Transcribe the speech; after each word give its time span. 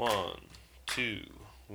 One, 0.00 0.40
two, 0.86 1.20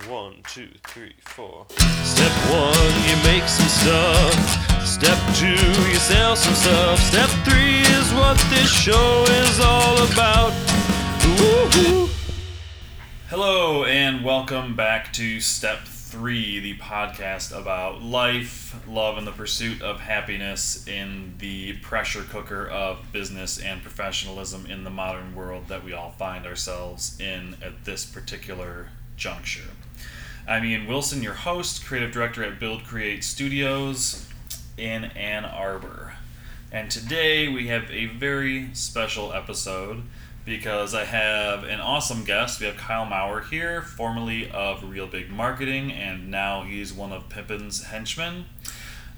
one, 0.07 0.37
two, 0.47 0.69
three, 0.87 1.13
four. 1.19 1.67
Step 1.69 2.31
one, 2.49 2.93
you 3.07 3.15
make 3.23 3.47
some 3.47 3.67
stuff. 3.67 4.83
Step 4.83 5.19
two, 5.35 5.49
you 5.87 5.95
sell 5.97 6.35
some 6.35 6.55
stuff. 6.55 6.99
Step 6.99 7.29
three 7.45 7.81
is 7.81 8.11
what 8.13 8.35
this 8.49 8.67
show 8.67 9.25
is 9.27 9.59
all 9.59 9.97
about. 10.11 10.53
Woo-hoo. 11.37 12.09
Hello, 13.29 13.83
and 13.83 14.25
welcome 14.25 14.75
back 14.75 15.13
to 15.13 15.39
Step 15.39 15.85
3, 16.15 16.61
the 16.61 16.77
podcast 16.77 17.53
about 17.53 18.01
life, 18.01 18.73
love, 18.87 19.17
and 19.17 19.27
the 19.27 19.33
pursuit 19.33 19.81
of 19.81 19.99
happiness 19.99 20.87
in 20.87 21.33
the 21.39 21.73
pressure 21.79 22.21
cooker 22.21 22.65
of 22.69 23.11
business 23.11 23.61
and 23.61 23.81
professionalism 23.81 24.65
in 24.65 24.85
the 24.85 24.89
modern 24.89 25.35
world 25.35 25.67
that 25.67 25.83
we 25.83 25.91
all 25.91 26.11
find 26.11 26.45
ourselves 26.45 27.19
in 27.19 27.57
at 27.61 27.83
this 27.83 28.05
particular 28.05 28.87
juncture. 29.17 29.71
I'm 30.47 30.63
Ian 30.63 30.87
Wilson, 30.87 31.21
your 31.21 31.33
host, 31.33 31.85
creative 31.85 32.13
director 32.13 32.45
at 32.45 32.61
Build 32.61 32.85
Create 32.85 33.21
Studios 33.21 34.25
in 34.77 35.03
Ann 35.03 35.43
Arbor. 35.43 36.13
And 36.71 36.89
today 36.89 37.49
we 37.49 37.67
have 37.67 37.91
a 37.91 38.05
very 38.05 38.69
special 38.73 39.33
episode 39.33 40.03
because 40.45 40.93
I 40.93 41.05
have 41.05 41.63
an 41.63 41.81
awesome 41.81 42.23
guest. 42.23 42.59
We 42.59 42.67
have 42.67 42.77
Kyle 42.77 43.05
Maurer 43.05 43.41
here, 43.41 43.81
formerly 43.81 44.49
of 44.51 44.83
Real 44.83 45.07
Big 45.07 45.31
Marketing, 45.31 45.91
and 45.91 46.29
now 46.29 46.61
he's 46.61 46.93
one 46.93 47.11
of 47.11 47.29
Pippin's 47.29 47.85
henchmen 47.85 48.45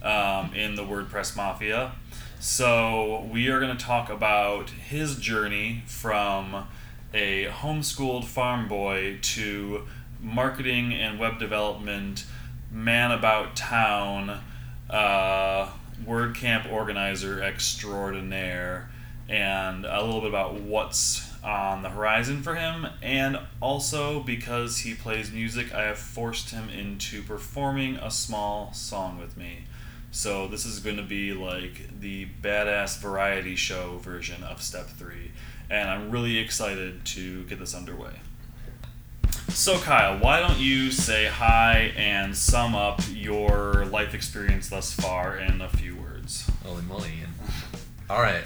um, 0.01 0.53
in 0.55 0.75
the 0.75 0.83
WordPress 0.83 1.35
Mafia. 1.35 1.91
So 2.39 3.27
we 3.31 3.49
are 3.49 3.59
going 3.59 3.75
to 3.75 3.83
talk 3.83 4.09
about 4.09 4.69
his 4.69 5.17
journey 5.17 5.83
from 5.85 6.67
a 7.13 7.45
homeschooled 7.45 8.25
farm 8.25 8.69
boy 8.69 9.19
to 9.21 9.85
marketing 10.21 10.93
and 10.93 11.19
web 11.19 11.39
development, 11.39 12.25
man 12.71 13.11
about 13.11 13.55
town, 13.57 14.39
uh, 14.89 15.69
WordCamp 16.05 16.71
organizer 16.71 17.41
extraordinaire 17.41 18.89
and 19.29 19.85
a 19.85 20.01
little 20.01 20.21
bit 20.21 20.29
about 20.29 20.61
what's 20.61 21.27
on 21.43 21.83
the 21.83 21.89
horizon 21.89 22.41
for 22.41 22.55
him. 22.55 22.87
And 23.01 23.39
also, 23.61 24.21
because 24.21 24.79
he 24.79 24.93
plays 24.93 25.31
music, 25.31 25.73
I 25.73 25.83
have 25.83 25.97
forced 25.97 26.51
him 26.51 26.69
into 26.69 27.23
performing 27.23 27.95
a 27.95 28.11
small 28.11 28.73
song 28.73 29.19
with 29.19 29.37
me. 29.37 29.65
So, 30.11 30.47
this 30.47 30.65
is 30.65 30.79
going 30.79 30.97
to 30.97 31.03
be 31.03 31.33
like 31.33 31.99
the 31.99 32.27
badass 32.41 32.99
variety 32.99 33.55
show 33.55 33.97
version 33.97 34.43
of 34.43 34.61
Step 34.61 34.87
3. 34.87 35.31
And 35.69 35.89
I'm 35.89 36.11
really 36.11 36.37
excited 36.37 37.05
to 37.05 37.43
get 37.43 37.59
this 37.59 37.75
underway. 37.75 38.13
So, 39.49 39.79
Kyle, 39.79 40.17
why 40.19 40.39
don't 40.39 40.59
you 40.59 40.91
say 40.91 41.25
hi 41.25 41.93
and 41.97 42.35
sum 42.35 42.75
up 42.75 43.01
your 43.11 43.85
life 43.85 44.13
experience 44.13 44.69
thus 44.69 44.93
far 44.93 45.37
in 45.37 45.61
a 45.61 45.69
few 45.69 45.95
words? 45.95 46.49
Holy 46.63 46.83
moly, 46.83 47.13
All 48.09 48.21
right. 48.21 48.43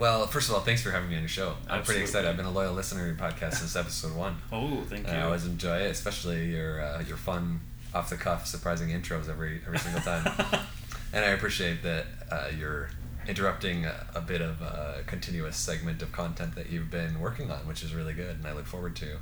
Well, 0.00 0.26
first 0.26 0.48
of 0.48 0.54
all, 0.54 0.62
thanks 0.62 0.82
for 0.82 0.90
having 0.90 1.10
me 1.10 1.16
on 1.16 1.20
your 1.20 1.28
show. 1.28 1.56
I'm 1.68 1.82
pretty 1.82 2.00
excited. 2.00 2.26
I've 2.26 2.38
been 2.38 2.46
a 2.46 2.50
loyal 2.50 2.72
listener 2.72 3.02
to 3.02 3.06
your 3.08 3.16
podcast 3.16 3.56
since 3.56 3.76
episode 3.76 4.16
one. 4.16 4.38
Oh, 4.52 4.82
thank 4.88 5.06
you. 5.06 5.12
I 5.12 5.20
always 5.20 5.44
enjoy 5.44 5.76
it, 5.76 5.90
especially 5.90 6.46
your 6.46 6.80
uh, 6.80 7.02
your 7.06 7.18
fun, 7.18 7.60
off 7.94 8.08
the 8.08 8.16
cuff, 8.16 8.46
surprising 8.46 8.88
intros 8.88 9.28
every 9.28 9.60
every 9.66 9.78
single 9.78 10.00
time. 10.00 10.24
and 11.12 11.22
I 11.22 11.28
appreciate 11.28 11.82
that 11.82 12.06
uh, 12.32 12.48
you're 12.58 12.88
interrupting 13.28 13.84
a, 13.84 14.06
a 14.14 14.22
bit 14.22 14.40
of 14.40 14.62
a 14.62 15.02
continuous 15.06 15.56
segment 15.56 16.00
of 16.00 16.12
content 16.12 16.54
that 16.54 16.70
you've 16.70 16.90
been 16.90 17.20
working 17.20 17.50
on, 17.50 17.66
which 17.66 17.82
is 17.82 17.94
really 17.94 18.14
good, 18.14 18.36
and 18.36 18.46
I 18.46 18.54
look 18.54 18.66
forward 18.66 18.96
to. 18.96 19.18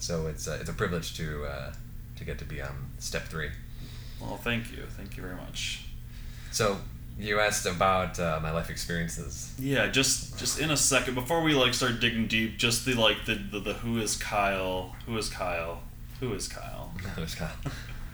So 0.00 0.26
it's 0.26 0.48
uh, 0.48 0.58
it's 0.60 0.68
a 0.68 0.74
privilege 0.74 1.16
to 1.18 1.44
uh, 1.44 1.72
to 2.16 2.24
get 2.24 2.38
to 2.40 2.44
be 2.44 2.60
on 2.60 2.90
step 2.98 3.28
three. 3.28 3.50
Well, 4.20 4.38
thank 4.38 4.72
you. 4.72 4.82
Thank 4.88 5.16
you 5.16 5.22
very 5.22 5.36
much. 5.36 5.84
So 6.50 6.78
you 7.18 7.40
asked 7.40 7.66
about 7.66 8.18
uh, 8.18 8.38
my 8.42 8.50
life 8.50 8.68
experiences. 8.70 9.54
Yeah, 9.58 9.88
just 9.88 10.38
just 10.38 10.60
in 10.60 10.70
a 10.70 10.76
second 10.76 11.14
before 11.14 11.42
we 11.42 11.54
like 11.54 11.74
start 11.74 12.00
digging 12.00 12.26
deep, 12.26 12.58
just 12.58 12.84
the 12.84 12.94
like 12.94 13.24
the 13.24 13.34
the, 13.34 13.60
the 13.60 13.72
who 13.74 13.98
is 13.98 14.16
Kyle? 14.16 14.94
Who 15.06 15.16
is 15.16 15.28
Kyle? 15.28 15.82
Who 16.20 16.32
is 16.32 16.48
Kyle? 16.48 16.92
There's 17.16 17.34
Kyle. 17.34 17.56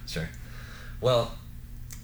sure. 0.07 0.29
Well, 1.01 1.35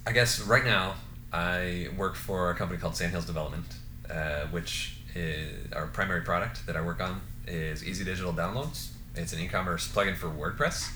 I 0.05 0.11
guess 0.11 0.39
right 0.41 0.65
now 0.65 0.95
I 1.31 1.87
work 1.97 2.15
for 2.15 2.49
a 2.49 2.55
company 2.55 2.79
called 2.79 2.95
Sandhills 2.95 3.25
Development, 3.25 3.65
uh, 4.09 4.41
which 4.47 4.97
is 5.15 5.71
our 5.73 5.87
primary 5.87 6.21
product 6.21 6.65
that 6.67 6.75
I 6.75 6.81
work 6.81 7.01
on 7.01 7.21
is 7.47 7.83
Easy 7.83 8.03
Digital 8.03 8.33
Downloads. 8.33 8.89
It's 9.15 9.33
an 9.33 9.39
e-commerce 9.39 9.87
plugin 9.87 10.15
for 10.15 10.27
WordPress, 10.27 10.91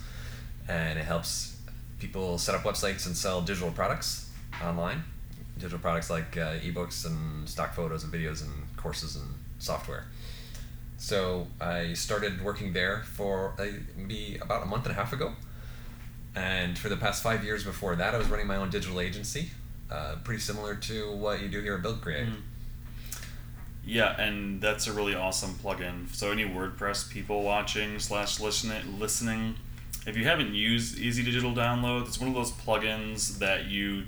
and 0.67 0.99
it 0.99 1.05
helps 1.05 1.57
people 1.99 2.37
set 2.37 2.55
up 2.55 2.61
websites 2.61 3.05
and 3.05 3.15
sell 3.15 3.41
digital 3.41 3.71
products 3.71 4.29
online. 4.63 5.03
Digital 5.57 5.79
products 5.79 6.09
like 6.09 6.35
uh, 6.37 6.55
ebooks 6.59 7.05
and 7.05 7.47
stock 7.47 7.73
photos 7.73 8.03
and 8.03 8.11
videos 8.11 8.41
and 8.41 8.51
courses 8.75 9.15
and 9.15 9.25
software. 9.59 10.05
So 10.97 11.47
I 11.59 11.93
started 11.93 12.43
working 12.43 12.73
there 12.73 13.03
for 13.03 13.53
uh, 13.59 13.65
maybe 13.95 14.37
about 14.41 14.63
a 14.63 14.65
month 14.65 14.85
and 14.85 14.91
a 14.91 14.95
half 14.95 15.13
ago. 15.13 15.33
And 16.35 16.77
for 16.77 16.89
the 16.89 16.97
past 16.97 17.21
five 17.21 17.43
years 17.43 17.63
before 17.63 17.95
that, 17.95 18.15
I 18.15 18.17
was 18.17 18.27
running 18.27 18.47
my 18.47 18.55
own 18.55 18.69
digital 18.69 18.99
agency, 18.99 19.51
uh, 19.91 20.15
pretty 20.23 20.41
similar 20.41 20.75
to 20.75 21.11
what 21.11 21.41
you 21.41 21.49
do 21.49 21.61
here 21.61 21.75
at 21.75 21.81
Build 21.83 22.01
Create. 22.01 22.27
Mhm. 22.27 22.41
Yeah, 23.85 24.19
and 24.19 24.61
that's 24.61 24.87
a 24.87 24.93
really 24.93 25.13
awesome 25.13 25.55
plugin. 25.55 26.13
So 26.13 26.31
any 26.31 26.45
WordPress 26.45 27.09
people 27.09 27.43
watching 27.43 27.99
slash 27.99 28.39
listening 28.39 28.97
listening, 28.99 29.55
if 30.07 30.15
you 30.15 30.23
haven't 30.23 30.53
used 30.53 30.97
Easy 30.97 31.21
Digital 31.21 31.53
Download, 31.53 32.07
it's 32.07 32.19
one 32.19 32.29
of 32.29 32.35
those 32.35 32.51
plugins 32.51 33.39
that 33.39 33.65
you 33.65 34.03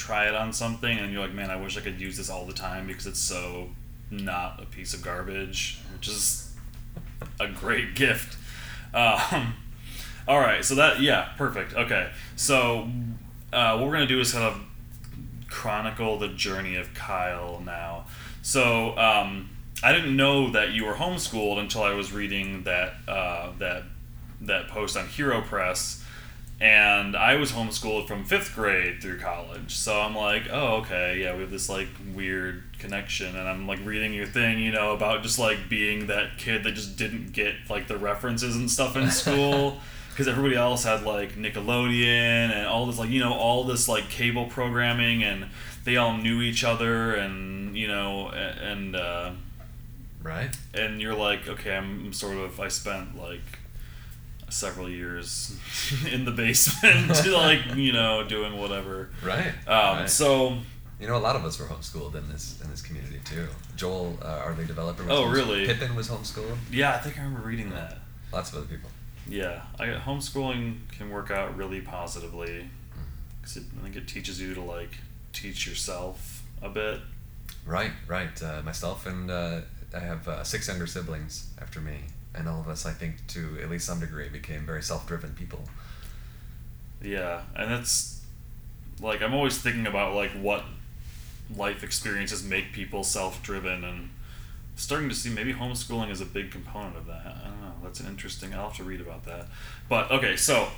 try 0.00 0.26
it 0.28 0.34
on 0.34 0.52
something 0.52 0.98
and 0.98 1.12
you're 1.12 1.20
like, 1.20 1.34
man, 1.34 1.50
I 1.50 1.56
wish 1.56 1.76
I 1.76 1.80
could 1.80 2.00
use 2.00 2.16
this 2.16 2.30
all 2.30 2.46
the 2.46 2.54
time 2.54 2.86
because 2.86 3.06
it's 3.06 3.20
so 3.20 3.68
not 4.10 4.62
a 4.62 4.66
piece 4.66 4.94
of 4.94 5.02
garbage, 5.02 5.78
which 5.92 6.08
is 6.08 6.54
a 7.38 7.48
great 7.48 7.94
gift. 7.94 8.38
Um, 8.94 9.54
all 10.26 10.38
right, 10.40 10.64
so 10.64 10.74
that 10.76 11.00
yeah, 11.00 11.28
perfect. 11.36 11.74
Okay, 11.74 12.10
so 12.36 12.88
uh, 13.52 13.76
what 13.76 13.86
we're 13.86 13.92
gonna 13.92 14.06
do 14.06 14.20
is 14.20 14.32
kind 14.32 14.44
of 14.44 14.60
chronicle 15.48 16.18
the 16.18 16.28
journey 16.28 16.76
of 16.76 16.94
Kyle 16.94 17.60
now. 17.64 18.06
So 18.42 18.96
um, 18.96 19.50
I 19.82 19.92
didn't 19.92 20.16
know 20.16 20.50
that 20.52 20.70
you 20.72 20.86
were 20.86 20.94
homeschooled 20.94 21.58
until 21.58 21.82
I 21.82 21.92
was 21.92 22.12
reading 22.12 22.62
that 22.64 22.94
uh, 23.06 23.52
that 23.58 23.84
that 24.40 24.68
post 24.68 24.96
on 24.96 25.06
HeroPress, 25.06 26.02
and 26.60 27.16
I 27.16 27.36
was 27.36 27.52
homeschooled 27.52 28.06
from 28.06 28.24
fifth 28.24 28.54
grade 28.54 29.00
through 29.00 29.18
college. 29.18 29.74
So 29.74 29.98
I'm 29.98 30.14
like, 30.14 30.44
oh 30.50 30.76
okay, 30.82 31.20
yeah, 31.22 31.34
we 31.34 31.40
have 31.40 31.50
this 31.50 31.68
like 31.68 31.88
weird 32.14 32.64
connection, 32.78 33.34
and 33.34 33.48
I'm 33.48 33.66
like 33.66 33.78
reading 33.84 34.12
your 34.12 34.26
thing, 34.26 34.58
you 34.58 34.70
know, 34.72 34.92
about 34.92 35.22
just 35.22 35.38
like 35.38 35.68
being 35.68 36.06
that 36.08 36.36
kid 36.38 36.64
that 36.64 36.72
just 36.72 36.96
didn't 36.96 37.32
get 37.32 37.54
like 37.68 37.88
the 37.88 37.96
references 37.96 38.56
and 38.56 38.70
stuff 38.70 38.96
in 38.96 39.10
school. 39.10 39.78
Because 40.10 40.26
everybody 40.28 40.56
else 40.56 40.84
had 40.84 41.04
like 41.04 41.36
Nickelodeon 41.36 42.04
and 42.52 42.66
all 42.66 42.84
this 42.84 42.98
like 42.98 43.08
you 43.08 43.20
know 43.20 43.32
all 43.32 43.64
this 43.64 43.88
like 43.88 44.10
cable 44.10 44.46
programming 44.46 45.22
and 45.22 45.46
they 45.84 45.96
all 45.96 46.14
knew 46.14 46.42
each 46.42 46.62
other 46.62 47.14
and 47.14 47.74
you 47.74 47.86
know 47.88 48.28
and 48.28 48.96
uh, 48.96 49.30
Right? 50.22 50.54
and 50.74 51.00
you're 51.00 51.14
like 51.14 51.48
okay 51.48 51.74
I'm 51.74 52.12
sort 52.12 52.36
of 52.36 52.60
I 52.60 52.68
spent 52.68 53.16
like 53.16 53.59
several 54.52 54.88
years 54.88 55.56
in 56.12 56.24
the 56.24 56.30
basement 56.30 57.08
like 57.32 57.74
you 57.76 57.92
know 57.92 58.24
doing 58.26 58.56
whatever 58.58 59.10
Right. 59.24 59.48
um, 59.66 59.98
right. 60.00 60.10
so 60.10 60.58
you 61.00 61.06
know, 61.06 61.16
a 61.16 61.18
lot 61.18 61.34
of 61.34 61.46
us 61.46 61.58
were 61.58 61.64
homeschooled 61.64 62.14
in 62.14 62.28
this 62.28 62.60
in 62.62 62.68
this 62.70 62.82
community 62.82 63.20
too. 63.24 63.46
Joel, 63.74 64.18
uh, 64.22 64.42
our 64.44 64.54
lead 64.54 64.66
developer, 64.66 65.02
was 65.02 65.10
Oh, 65.12 65.22
homeschooled. 65.24 65.32
really? 65.32 65.66
Pippin 65.66 65.94
was 65.96 66.08
homeschooled. 66.10 66.56
yeah 66.70 66.94
I 66.94 66.98
think 66.98 67.18
I 67.18 67.22
remember 67.22 67.46
reading 67.48 67.70
that 67.70 67.98
Lots 68.32 68.50
of 68.52 68.58
other 68.58 68.66
people. 68.66 68.90
yeah 69.26 69.62
I 69.78 69.86
homeschooling 69.86 70.76
can 70.96 71.08
work 71.10 71.30
out 71.30 71.56
really 71.56 71.80
positively 71.80 72.68
because 73.40 73.56
I 73.56 73.82
think 73.82 73.96
it 73.96 74.06
teaches 74.08 74.40
you 74.40 74.52
to 74.54 74.60
like 74.60 74.98
teach 75.32 75.66
yourself 75.66 76.42
a 76.60 76.68
bit 76.68 77.00
Right, 77.66 77.92
right. 78.06 78.42
Uh, 78.42 78.62
myself 78.62 79.06
and 79.06 79.30
uh, 79.30 79.60
I 79.94 80.00
have 80.00 80.28
uh, 80.28 80.44
six 80.44 80.68
younger 80.68 80.86
siblings 80.86 81.48
after 81.60 81.80
me, 81.80 82.04
and 82.34 82.48
all 82.48 82.60
of 82.60 82.68
us, 82.68 82.86
I 82.86 82.92
think, 82.92 83.26
to 83.28 83.58
at 83.62 83.70
least 83.70 83.86
some 83.86 84.00
degree, 84.00 84.28
became 84.28 84.64
very 84.64 84.82
self-driven 84.82 85.34
people. 85.34 85.60
Yeah, 87.02 87.42
and 87.56 87.70
that's 87.70 88.22
like 89.00 89.22
I'm 89.22 89.34
always 89.34 89.58
thinking 89.58 89.86
about 89.86 90.14
like 90.14 90.30
what 90.32 90.64
life 91.56 91.82
experiences 91.82 92.44
make 92.44 92.72
people 92.72 93.02
self-driven 93.02 93.82
and 93.82 94.10
starting 94.76 95.08
to 95.08 95.14
see 95.14 95.30
maybe 95.30 95.52
homeschooling 95.52 96.10
is 96.10 96.20
a 96.20 96.26
big 96.26 96.50
component 96.50 96.96
of 96.96 97.06
that. 97.06 97.26
I 97.26 97.48
don't 97.48 97.60
know. 97.60 97.72
That's 97.82 98.00
an 98.00 98.06
interesting. 98.06 98.54
I'll 98.54 98.68
have 98.68 98.76
to 98.76 98.84
read 98.84 99.00
about 99.00 99.24
that. 99.24 99.46
But 99.88 100.10
okay, 100.10 100.36
so 100.36 100.68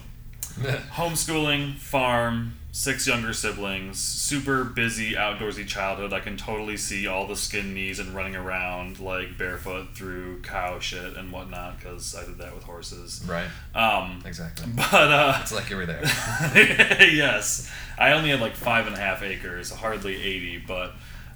homeschooling, 0.93 1.77
farm, 1.77 2.55
six 2.73 3.07
younger 3.07 3.33
siblings, 3.33 3.99
super 3.99 4.65
busy 4.65 5.13
outdoorsy 5.13 5.67
childhood. 5.67 6.13
I 6.13 6.21
can 6.21 6.37
totally 6.37 6.77
see 6.77 7.07
all 7.07 7.27
the 7.27 7.37
skin 7.37 7.75
knees 7.75 7.99
and 7.99 8.15
running 8.15 8.35
around 8.37 8.99
like 8.99 9.37
barefoot 9.37 9.95
through 9.95 10.41
cow 10.43 10.79
shit 10.79 11.17
and 11.17 11.31
whatnot 11.33 11.79
because 11.79 12.15
I 12.15 12.25
did 12.25 12.39
that 12.39 12.55
with 12.55 12.65
horses. 12.65 13.23
right. 13.27 13.49
Um, 13.75 14.23
Exactly. 14.25 14.67
but 14.75 14.93
uh, 14.93 15.39
It's 15.43 15.53
like 15.53 15.69
you 15.71 15.77
were 15.77 15.87
there. 15.87 16.03
yes, 17.13 17.71
I 17.99 18.13
only 18.13 18.31
had 18.31 18.41
like 18.41 18.55
five 18.55 18.87
and 18.87 18.97
a 18.97 18.99
half 18.99 19.23
acres, 19.23 19.71
hardly 19.71 20.21
eighty. 20.23 20.59
But 20.59 20.93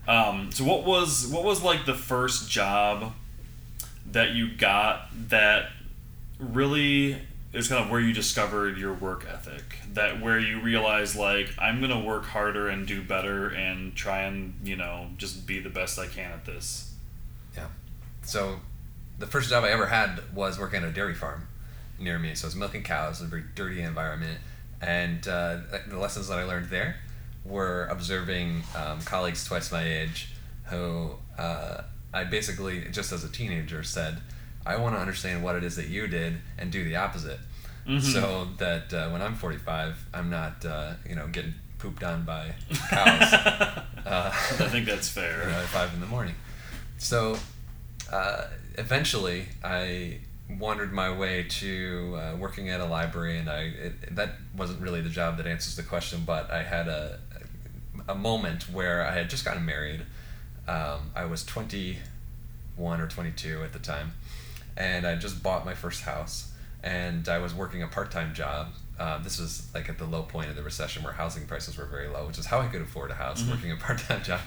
um, 0.09 0.51
so 0.53 0.65
what 0.65 0.85
was 0.85 1.27
what 1.27 1.45
was 1.45 1.63
like 1.63 1.85
the 1.85 1.95
first 1.95 2.51
job 2.51 3.13
that 4.13 4.31
you 4.31 4.55
got 4.57 5.09
that 5.29 5.69
really 6.39 7.19
is 7.57 7.69
kind 7.69 7.83
of 7.83 7.91
where 7.91 8.01
you 8.01 8.13
discovered 8.13 8.77
your 8.77 8.93
work 8.93 9.27
ethic? 9.29 9.79
That 9.95 10.21
where 10.21 10.39
you 10.39 10.61
realized 10.61 11.17
like 11.17 11.49
I'm 11.59 11.81
gonna 11.81 12.01
work 12.01 12.25
harder 12.25 12.69
and 12.69 12.87
do 12.87 13.03
better 13.03 13.49
and 13.49 13.95
try 13.95 14.23
and 14.23 14.55
you 14.63 14.77
know 14.77 15.09
just 15.17 15.47
be 15.47 15.59
the 15.61 15.71
best 15.71 15.99
I 15.99 16.07
can 16.07 16.31
at 16.31 16.45
this. 16.45 16.95
Yeah. 17.57 17.69
So, 18.23 18.61
the 19.19 19.27
first 19.27 19.49
job 19.49 19.65
I 19.65 19.71
ever 19.71 19.87
had 19.87 20.21
was 20.35 20.59
working 20.59 20.83
at 20.83 20.89
a 20.89 20.93
dairy 20.93 21.15
farm 21.15 21.49
near 21.99 22.19
me. 22.19 22.35
So 22.35 22.47
I 22.47 22.49
was 22.49 22.57
milking 22.57 22.83
cows, 22.83 23.21
in 23.21 23.27
a 23.27 23.31
very 23.31 23.45
dirty 23.55 23.81
environment, 23.81 24.39
and 24.83 25.27
uh, 25.27 25.59
the 25.89 25.99
lessons 25.99 26.29
that 26.29 26.39
I 26.39 26.45
learned 26.45 26.69
there 26.69 26.97
were 27.45 27.87
observing 27.87 28.63
um, 28.77 29.01
colleagues 29.01 29.45
twice 29.47 29.73
my 29.73 29.83
age, 29.83 30.29
who 30.65 31.13
uh, 31.39 31.83
I 32.13 32.25
basically 32.25 32.87
just 32.91 33.13
as 33.13 33.25
a 33.25 33.29
teenager 33.29 33.83
said, 33.83 34.19
I 34.67 34.77
want 34.77 34.95
to 34.97 35.01
understand 35.01 35.43
what 35.45 35.57
it 35.57 35.65
is 35.65 35.77
that 35.77 35.89
you 35.89 36.07
did 36.09 36.39
and 36.59 36.71
do 36.73 36.85
the 36.85 36.97
opposite, 36.97 37.39
so 38.01 38.49
that 38.59 38.93
uh, 38.93 39.11
when 39.11 39.23
I'm 39.23 39.37
45, 39.37 40.07
I'm 40.13 40.29
not 40.29 40.65
uh, 40.65 40.95
you 41.09 41.15
know 41.15 41.29
getting 41.29 41.55
pooped 41.79 42.03
on 42.03 42.25
by 42.25 42.53
cows. 42.91 43.33
uh, 43.33 44.33
I 44.35 44.69
think 44.69 44.87
that's 44.87 45.09
fair. 45.09 45.45
you 45.45 45.51
know, 45.53 45.59
at 45.61 45.67
five 45.67 45.95
in 45.95 46.01
the 46.01 46.07
morning. 46.07 46.35
So 46.99 47.37
uh, 48.13 48.47
eventually, 48.77 49.47
I 49.63 50.19
wandered 50.49 50.93
my 50.93 51.17
way 51.17 51.45
to 51.45 52.17
uh, 52.17 52.37
working 52.37 52.69
at 52.71 52.81
a 52.81 52.87
library, 52.87 53.39
and 53.39 53.49
I 53.49 53.61
it, 53.63 54.15
that 54.17 54.31
wasn't 54.57 54.81
really 54.81 55.01
the 55.01 55.11
job 55.11 55.37
that 55.37 55.47
answers 55.47 55.77
the 55.77 55.83
question, 55.83 56.23
but 56.27 56.51
I 56.51 56.63
had 56.63 56.89
a 56.89 57.21
a 58.09 58.15
moment 58.15 58.65
where 58.71 59.05
I 59.07 59.13
had 59.13 59.29
just 59.31 59.45
gotten 59.45 59.65
married. 59.65 60.03
Um, 60.69 61.11
I 61.15 61.25
was 61.27 61.45
twenty 61.45 61.99
one 62.77 63.01
or 63.01 63.07
twenty 63.09 63.31
two 63.33 63.63
at 63.63 63.73
the 63.73 63.79
time, 63.79 64.13
and 64.77 65.07
I 65.07 65.17
just 65.17 65.43
bought 65.43 65.65
my 65.65 65.75
first 65.75 66.03
house, 66.03 66.53
and 66.83 67.29
I 67.29 67.39
was 67.39 67.55
working 67.55 67.83
a 67.83 67.87
part 67.89 68.11
time 68.11 68.35
job. 68.35 68.69
Uh, 68.99 69.19
this 69.19 69.39
was 69.39 69.69
like 69.75 69.89
at 69.91 69.99
the 69.99 70.05
low 70.07 70.23
point 70.23 70.49
of 70.49 70.57
the 70.57 70.63
recession 70.63 71.03
where 71.03 71.13
housing 71.13 71.47
prices 71.47 71.77
were 71.77 71.85
very 71.85 72.09
low, 72.09 72.27
which 72.27 72.39
is 72.39 72.47
how 72.47 72.61
I 72.61 72.67
could 72.69 72.81
afford 72.81 73.11
a 73.11 73.15
house 73.15 73.47
working 73.49 73.71
a 73.71 73.77
part 73.87 73.99
time 73.99 74.23
job. 74.23 74.41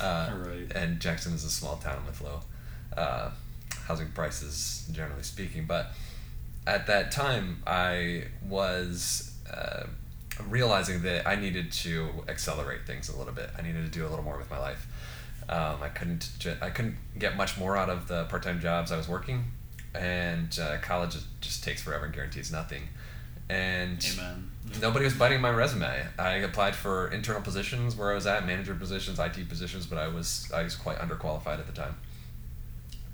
Uh, 0.00 0.30
Right. 0.46 0.72
And 0.74 1.00
Jackson 1.00 1.32
is 1.34 1.42
a 1.44 1.50
small 1.50 1.76
town 1.76 2.04
with 2.06 2.20
low 2.20 2.40
uh, 2.96 3.30
housing 3.86 4.08
prices, 4.12 4.88
generally 4.92 5.22
speaking. 5.24 5.64
But 5.66 5.90
at 6.66 6.86
that 6.86 7.10
time, 7.10 7.62
I 7.66 8.24
was 8.48 9.32
uh, 9.52 9.86
realizing 10.48 11.02
that 11.02 11.26
I 11.26 11.34
needed 11.36 11.72
to 11.72 12.08
accelerate 12.28 12.86
things 12.86 13.08
a 13.08 13.16
little 13.16 13.32
bit. 13.34 13.50
I 13.58 13.62
needed 13.62 13.84
to 13.84 13.90
do 13.90 14.06
a 14.06 14.08
little 14.08 14.24
more 14.24 14.38
with 14.38 14.50
my 14.50 14.58
life. 14.58 14.86
Um, 15.48 15.76
I 15.82 15.88
couldn't. 15.88 16.28
I 16.60 16.70
couldn't 16.70 16.96
get 17.18 17.36
much 17.36 17.56
more 17.58 17.76
out 17.76 17.88
of 17.88 18.08
the 18.08 18.24
part-time 18.24 18.60
jobs 18.60 18.90
I 18.90 18.96
was 18.96 19.08
working, 19.08 19.44
and 19.98 20.58
uh, 20.60 20.78
college 20.78 21.16
just, 21.40 21.64
takes 21.64 21.82
forever 21.82 22.04
and 22.04 22.14
guarantees 22.14 22.52
nothing. 22.52 22.82
And 23.48 24.04
Amen. 24.14 24.50
nobody 24.80 25.04
was 25.04 25.14
biting 25.14 25.40
my 25.40 25.50
resume. 25.50 26.06
I 26.18 26.32
applied 26.38 26.74
for 26.74 27.08
internal 27.08 27.42
positions 27.42 27.96
where 27.96 28.10
I 28.10 28.14
was 28.14 28.26
at, 28.26 28.46
manager 28.46 28.74
positions, 28.74 29.18
IT 29.18 29.48
positions, 29.48 29.86
but 29.86 29.98
I 29.98 30.08
was 30.08 30.50
I 30.52 30.62
was 30.62 30.74
quite 30.74 30.98
underqualified 30.98 31.60
at 31.60 31.66
the 31.66 31.72
time. 31.72 31.96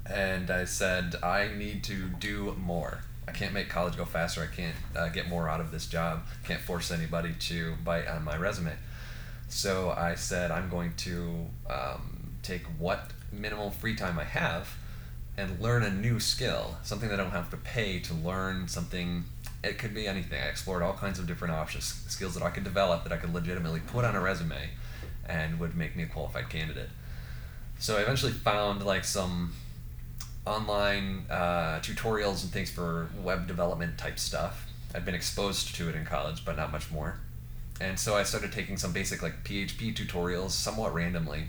And 0.06 0.50
I 0.50 0.64
said 0.64 1.16
I 1.22 1.48
need 1.48 1.84
to 1.84 2.08
do 2.08 2.56
more. 2.58 3.02
I 3.28 3.32
can't 3.32 3.52
make 3.52 3.68
college 3.68 3.96
go 3.96 4.04
faster. 4.04 4.42
I 4.42 4.54
can't 4.54 4.74
uh, 4.96 5.08
get 5.08 5.28
more 5.28 5.48
out 5.48 5.60
of 5.60 5.70
this 5.70 5.86
job. 5.86 6.22
Can't 6.44 6.60
force 6.60 6.90
anybody 6.90 7.34
to 7.38 7.74
bite 7.84 8.08
on 8.08 8.24
my 8.24 8.36
resume. 8.36 8.72
So 9.48 9.90
I 9.90 10.14
said 10.14 10.50
I'm 10.50 10.70
going 10.70 10.94
to 10.98 11.46
um, 11.68 12.36
take 12.42 12.62
what 12.78 13.10
minimal 13.30 13.70
free 13.70 13.94
time 13.94 14.18
I 14.18 14.24
have 14.24 14.74
and 15.36 15.60
learn 15.60 15.82
a 15.82 15.90
new 15.90 16.20
skill, 16.20 16.76
something 16.82 17.08
that 17.08 17.18
I 17.18 17.22
don't 17.22 17.32
have 17.32 17.50
to 17.50 17.56
pay 17.56 18.00
to 18.00 18.14
learn 18.14 18.68
something. 18.68 19.24
It 19.64 19.78
could 19.78 19.94
be 19.94 20.06
anything. 20.06 20.40
I 20.42 20.46
explored 20.46 20.82
all 20.82 20.92
kinds 20.92 21.18
of 21.18 21.26
different 21.26 21.54
options, 21.54 21.84
skills 22.08 22.34
that 22.34 22.42
I 22.42 22.50
could 22.50 22.64
develop 22.64 23.04
that 23.04 23.12
I 23.12 23.16
could 23.16 23.32
legitimately 23.32 23.80
put 23.80 24.04
on 24.04 24.14
a 24.14 24.20
resume 24.20 24.70
and 25.26 25.58
would 25.60 25.76
make 25.76 25.96
me 25.96 26.02
a 26.02 26.06
qualified 26.06 26.48
candidate. 26.48 26.90
So 27.78 27.96
I 27.96 28.02
eventually 28.02 28.32
found 28.32 28.84
like 28.84 29.04
some 29.04 29.52
online 30.46 31.24
uh, 31.30 31.80
tutorials 31.80 32.42
and 32.42 32.52
things 32.52 32.70
for 32.70 33.08
web 33.22 33.46
development 33.46 33.98
type 33.98 34.18
stuff. 34.18 34.66
I'd 34.94 35.04
been 35.04 35.14
exposed 35.14 35.74
to 35.76 35.88
it 35.88 35.94
in 35.94 36.04
college, 36.04 36.44
but 36.44 36.56
not 36.56 36.70
much 36.70 36.90
more. 36.90 37.20
And 37.80 37.98
so 37.98 38.16
I 38.16 38.22
started 38.24 38.52
taking 38.52 38.76
some 38.76 38.92
basic 38.92 39.22
like 39.22 39.44
PHP 39.44 39.94
tutorials 39.94 40.50
somewhat 40.50 40.92
randomly 40.92 41.44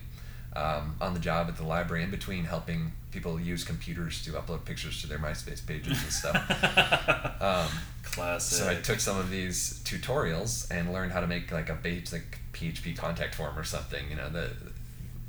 um, 0.56 0.96
on 1.02 1.14
the 1.14 1.20
job 1.20 1.48
at 1.48 1.58
the 1.58 1.64
library 1.64 2.04
in 2.04 2.12
between 2.12 2.46
helping 2.46 2.92
people 3.12 3.40
use 3.40 3.64
computers 3.64 4.24
to 4.26 4.32
upload 4.32 4.66
pictures 4.66 5.02
to 5.02 5.08
their 5.08 5.20
MySpace 5.20 5.66
pages 5.66 6.02
and 6.02 6.12
stuff. 6.12 6.36
um, 7.42 7.70
Classic. 8.04 8.60
so 8.60 8.70
I 8.70 8.76
took 8.76 9.00
some 9.00 9.18
of 9.18 9.30
these 9.30 9.82
tutorials 9.86 10.70
and 10.70 10.94
learned 10.94 11.12
how 11.12 11.22
to 11.22 11.28
make 11.28 11.52
like 11.52 11.70
a 11.70 11.76
basic 11.76 12.40
PHP 12.54 12.96
contact 12.96 13.36
form 13.36 13.58
or 13.58 13.64
something, 13.64 14.10
you 14.10 14.16
know, 14.16 14.30
the 14.30 14.52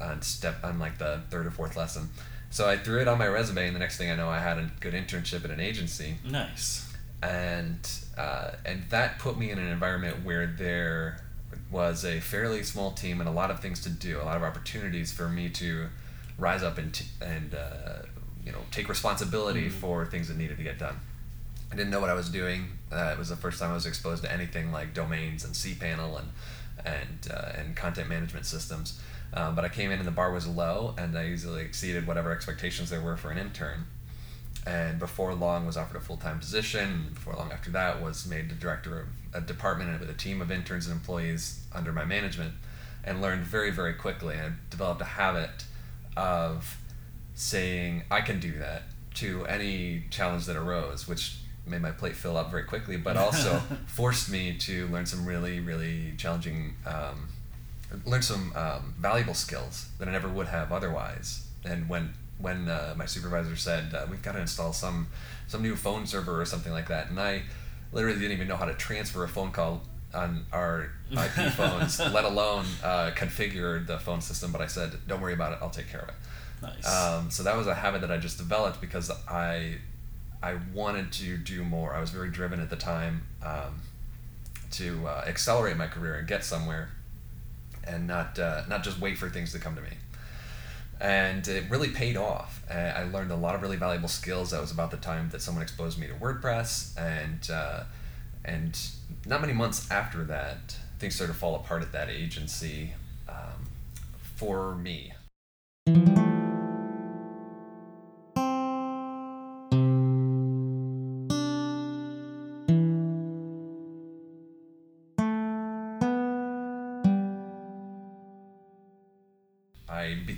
on 0.01 0.23
step 0.23 0.57
on 0.65 0.79
like 0.79 0.99
the 0.99 1.21
third 1.31 1.47
or 1.47 1.51
fourth 1.51 1.77
lesson. 1.77 2.11
So 2.51 2.69
I 2.69 2.77
threw 2.77 3.01
it 3.01 3.09
on 3.09 3.19
my 3.19 3.27
resume, 3.27 3.67
and 3.67 3.75
the 3.75 3.81
next 3.81 3.97
thing 3.97 4.11
I 4.11 4.17
know, 4.17 4.29
I 4.29 4.39
had 4.39 4.59
a 4.59 4.71
good 4.81 4.95
internship 4.95 5.45
at 5.45 5.51
an 5.51 5.59
agency, 5.59 6.19
nice. 6.25 6.93
and 7.23 7.79
uh, 8.17 8.53
and 8.65 8.85
that 8.91 9.19
put 9.19 9.39
me 9.39 9.51
in 9.51 9.59
an 9.59 9.67
environment 9.67 10.25
where 10.25 10.47
there 10.47 11.24
was 11.71 12.05
a 12.05 12.21
fairly 12.21 12.63
small 12.63 12.93
team 12.93 13.21
and 13.21 13.29
a 13.29 13.33
lot 13.33 13.51
of 13.51 13.61
things 13.61 13.83
to 13.83 13.91
do, 13.91 14.21
a 14.21 14.25
lot 14.25 14.37
of 14.37 14.43
opportunities 14.43 15.13
for 15.13 15.29
me 15.29 15.49
to 15.51 15.87
rise 16.39 16.63
up 16.63 16.79
and 16.79 16.93
t- 16.93 17.07
and 17.23 17.55
uh, 17.55 18.03
you 18.45 18.53
know 18.53 18.59
take 18.71 18.89
responsibility 18.89 19.69
for 19.69 20.05
things 20.07 20.29
that 20.29 20.37
needed 20.37 20.57
to 20.57 20.63
get 20.63 20.79
done. 20.79 20.97
I 21.73 21.77
didn't 21.77 21.91
know 21.91 22.01
what 22.01 22.11
I 22.11 22.15
was 22.15 22.29
doing. 22.29 22.69
Uh, 22.93 23.11
it 23.13 23.19
was 23.19 23.29
the 23.29 23.37
first 23.37 23.59
time 23.59 23.71
I 23.71 23.75
was 23.75 23.87
exposed 23.87 24.23
to 24.23 24.33
anything 24.33 24.71
like 24.71 24.95
domains 24.95 25.45
and 25.45 25.55
cPanel 25.55 26.19
and 26.19 26.29
and 26.85 27.33
uh, 27.33 27.53
and 27.59 27.77
content 27.77 28.09
management 28.09 28.47
systems. 28.47 29.01
Um, 29.33 29.57
but 29.57 29.65
I 29.65 29.69
came 29.69 29.91
in 29.91 29.99
and 29.99 30.07
the 30.07 30.13
bar 30.13 30.31
was 30.31 30.47
low, 30.47 30.95
and 30.97 31.19
I 31.19 31.27
easily 31.27 31.63
exceeded 31.63 32.07
whatever 32.07 32.31
expectations 32.31 32.91
there 32.91 33.01
were 33.01 33.17
for 33.17 33.31
an 33.31 33.39
intern. 33.39 33.87
And 34.67 34.99
before 34.99 35.35
long, 35.35 35.67
was 35.67 35.77
offered 35.77 35.97
a 35.97 36.01
full 36.01 36.17
time 36.17 36.39
position. 36.39 37.11
Before 37.15 37.35
long 37.35 37.53
after 37.53 37.71
that, 37.73 38.03
was 38.03 38.27
made 38.27 38.49
the 38.49 38.55
director 38.55 39.01
of 39.01 39.43
a 39.43 39.47
department 39.47 40.01
with 40.01 40.09
a 40.09 40.15
team 40.15 40.41
of 40.41 40.51
interns 40.51 40.87
and 40.87 40.95
employees 40.95 41.65
under 41.75 41.93
my 41.93 42.05
management, 42.05 42.55
and 43.05 43.21
learned 43.21 43.45
very 43.45 43.71
very 43.71 43.95
quickly. 43.95 44.37
and 44.37 44.57
developed 44.71 45.01
a 45.03 45.05
habit 45.05 45.65
of 46.17 46.79
saying 47.35 48.05
I 48.11 48.21
can 48.21 48.41
do 48.41 48.59
that 48.59 48.85
to 49.15 49.47
any 49.47 50.05
challenge 50.11 50.47
that 50.47 50.57
arose, 50.57 51.07
which 51.07 51.37
made 51.67 51.81
my 51.81 51.91
plate 51.91 52.15
fill 52.15 52.37
up 52.37 52.51
very 52.51 52.65
quickly, 52.65 52.97
but 52.97 53.17
also 53.17 53.61
forced 53.87 54.31
me 54.31 54.57
to 54.59 54.87
learn 54.89 55.07
some 55.07 55.25
really, 55.25 55.61
really 55.61 56.15
challenging, 56.17 56.75
um, 56.87 57.29
learn 58.05 58.23
some 58.23 58.53
um, 58.55 58.95
valuable 58.99 59.35
skills 59.35 59.89
that 59.99 60.09
I 60.09 60.13
never 60.13 60.29
would 60.29 60.49
have 60.49 60.73
otherwise. 60.73 61.47
And 61.65 61.89
when 61.89 62.15
when 62.39 62.69
uh, 62.69 62.95
my 62.97 63.07
supervisor 63.07 63.57
said 63.57 63.95
uh, 63.95 64.07
we've 64.11 64.23
got 64.23 64.33
to 64.33 64.41
install 64.41 64.73
some 64.73 65.09
some 65.47 65.63
new 65.63 65.77
phone 65.77 66.07
server 66.07 66.41
or 66.41 66.45
something 66.45 66.73
like 66.73 66.89
that, 66.89 67.11
and 67.11 67.21
I 67.21 67.43
literally 67.93 68.19
didn't 68.19 68.33
even 68.33 68.49
know 68.49 68.57
how 68.57 68.65
to 68.65 68.75
transfer 68.75 69.25
a 69.25 69.29
phone 69.29 69.53
call 69.53 69.83
on 70.15 70.47
our 70.53 70.91
IP 71.11 71.53
phones, 71.53 71.99
let 71.99 72.25
alone 72.25 72.65
uh, 72.83 73.11
configure 73.15 73.85
the 73.87 73.99
phone 73.99 74.21
system. 74.21 74.53
But 74.53 74.61
I 74.61 74.67
said, 74.67 74.93
"Don't 75.07 75.21
worry 75.21 75.35
about 75.35 75.53
it. 75.53 75.59
I'll 75.63 75.71
take 75.71 75.89
care 75.89 76.01
of 76.01 76.09
it." 76.09 76.15
Nice. 76.63 76.87
Um, 76.87 77.31
so 77.31 77.43
that 77.43 77.57
was 77.57 77.67
a 77.67 77.75
habit 77.75 78.01
that 78.01 78.11
I 78.11 78.17
just 78.17 78.39
developed 78.39 78.81
because 78.81 79.11
I 79.29 79.77
I 80.43 80.57
wanted 80.73 81.13
to 81.13 81.37
do 81.37 81.65
more. 81.65 81.95
I 81.95 82.01
was 82.01 82.11
very 82.11 82.31
driven 82.31 82.61
at 82.61 82.71
the 82.71 82.77
time 82.77 83.23
um, 83.43 83.81
to 84.73 85.07
uh, 85.07 85.25
accelerate 85.27 85.77
my 85.77 85.87
career 85.87 86.17
and 86.17 86.29
get 86.29 86.45
somewhere, 86.45 86.91
and 87.87 88.07
not 88.07 88.39
uh, 88.39 88.63
not 88.69 88.85
just 88.85 89.01
wait 89.01 89.19
for 89.19 89.29
things 89.29 89.53
to 89.53 89.59
come 89.59 89.75
to 89.75 89.83
me. 89.83 89.91
And 91.05 91.47
it 91.47 91.65
really 91.69 91.91
paid 91.91 92.17
off. 92.17 92.63
Uh, 92.71 92.93
I 92.97 93.03
learned 93.05 93.31
a 93.31 93.37
lot 93.37 93.55
of 93.55 93.61
really 93.61 93.77
valuable 93.77 94.09
skills. 94.09 94.53
That 94.53 94.63
was 94.63 94.73
about 94.73 94.91
the 94.91 94.97
time 94.97 95.29
that 95.33 95.43
someone 95.43 95.63
exposed 95.63 95.99
me 95.99 96.07
to 96.07 96.15
WordPress, 96.15 96.99
and 96.99 97.51
uh, 97.51 97.85
and 98.43 98.81
not 99.27 99.43
many 99.43 99.53
months 99.53 99.91
after 99.91 100.25
that, 100.25 100.79
things 100.99 101.15
started 101.15 101.35
to 101.35 101.39
fall 101.39 101.57
apart 101.57 101.83
at 101.83 101.93
that 101.93 102.09
agency 102.09 102.95
um, 103.29 103.69
for 104.37 104.75
me. 104.77 105.13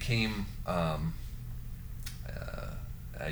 Became 0.07 0.47
um, 0.67 1.13
uh, 2.29 3.31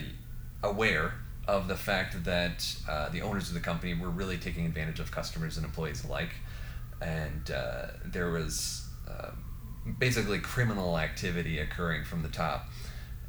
aware 0.65 1.15
of 1.47 1.69
the 1.69 1.77
fact 1.77 2.25
that 2.25 2.67
uh, 2.89 3.09
the 3.11 3.23
owners 3.23 3.47
of 3.47 3.55
the 3.55 3.61
company 3.61 3.95
were 3.95 4.11
really 4.11 4.37
taking 4.37 4.67
advantage 4.67 4.99
of 4.99 5.13
customers 5.13 5.57
and 5.57 5.65
employees 5.65 6.05
alike, 6.05 6.31
and 7.01 7.53
uh, 7.53 7.87
there 8.05 8.31
was 8.31 8.89
um, 9.09 9.45
basically 10.01 10.41
criminal 10.41 10.99
activity 10.99 11.61
occurring 11.61 12.03
from 12.03 12.23
the 12.23 12.29
top, 12.29 12.69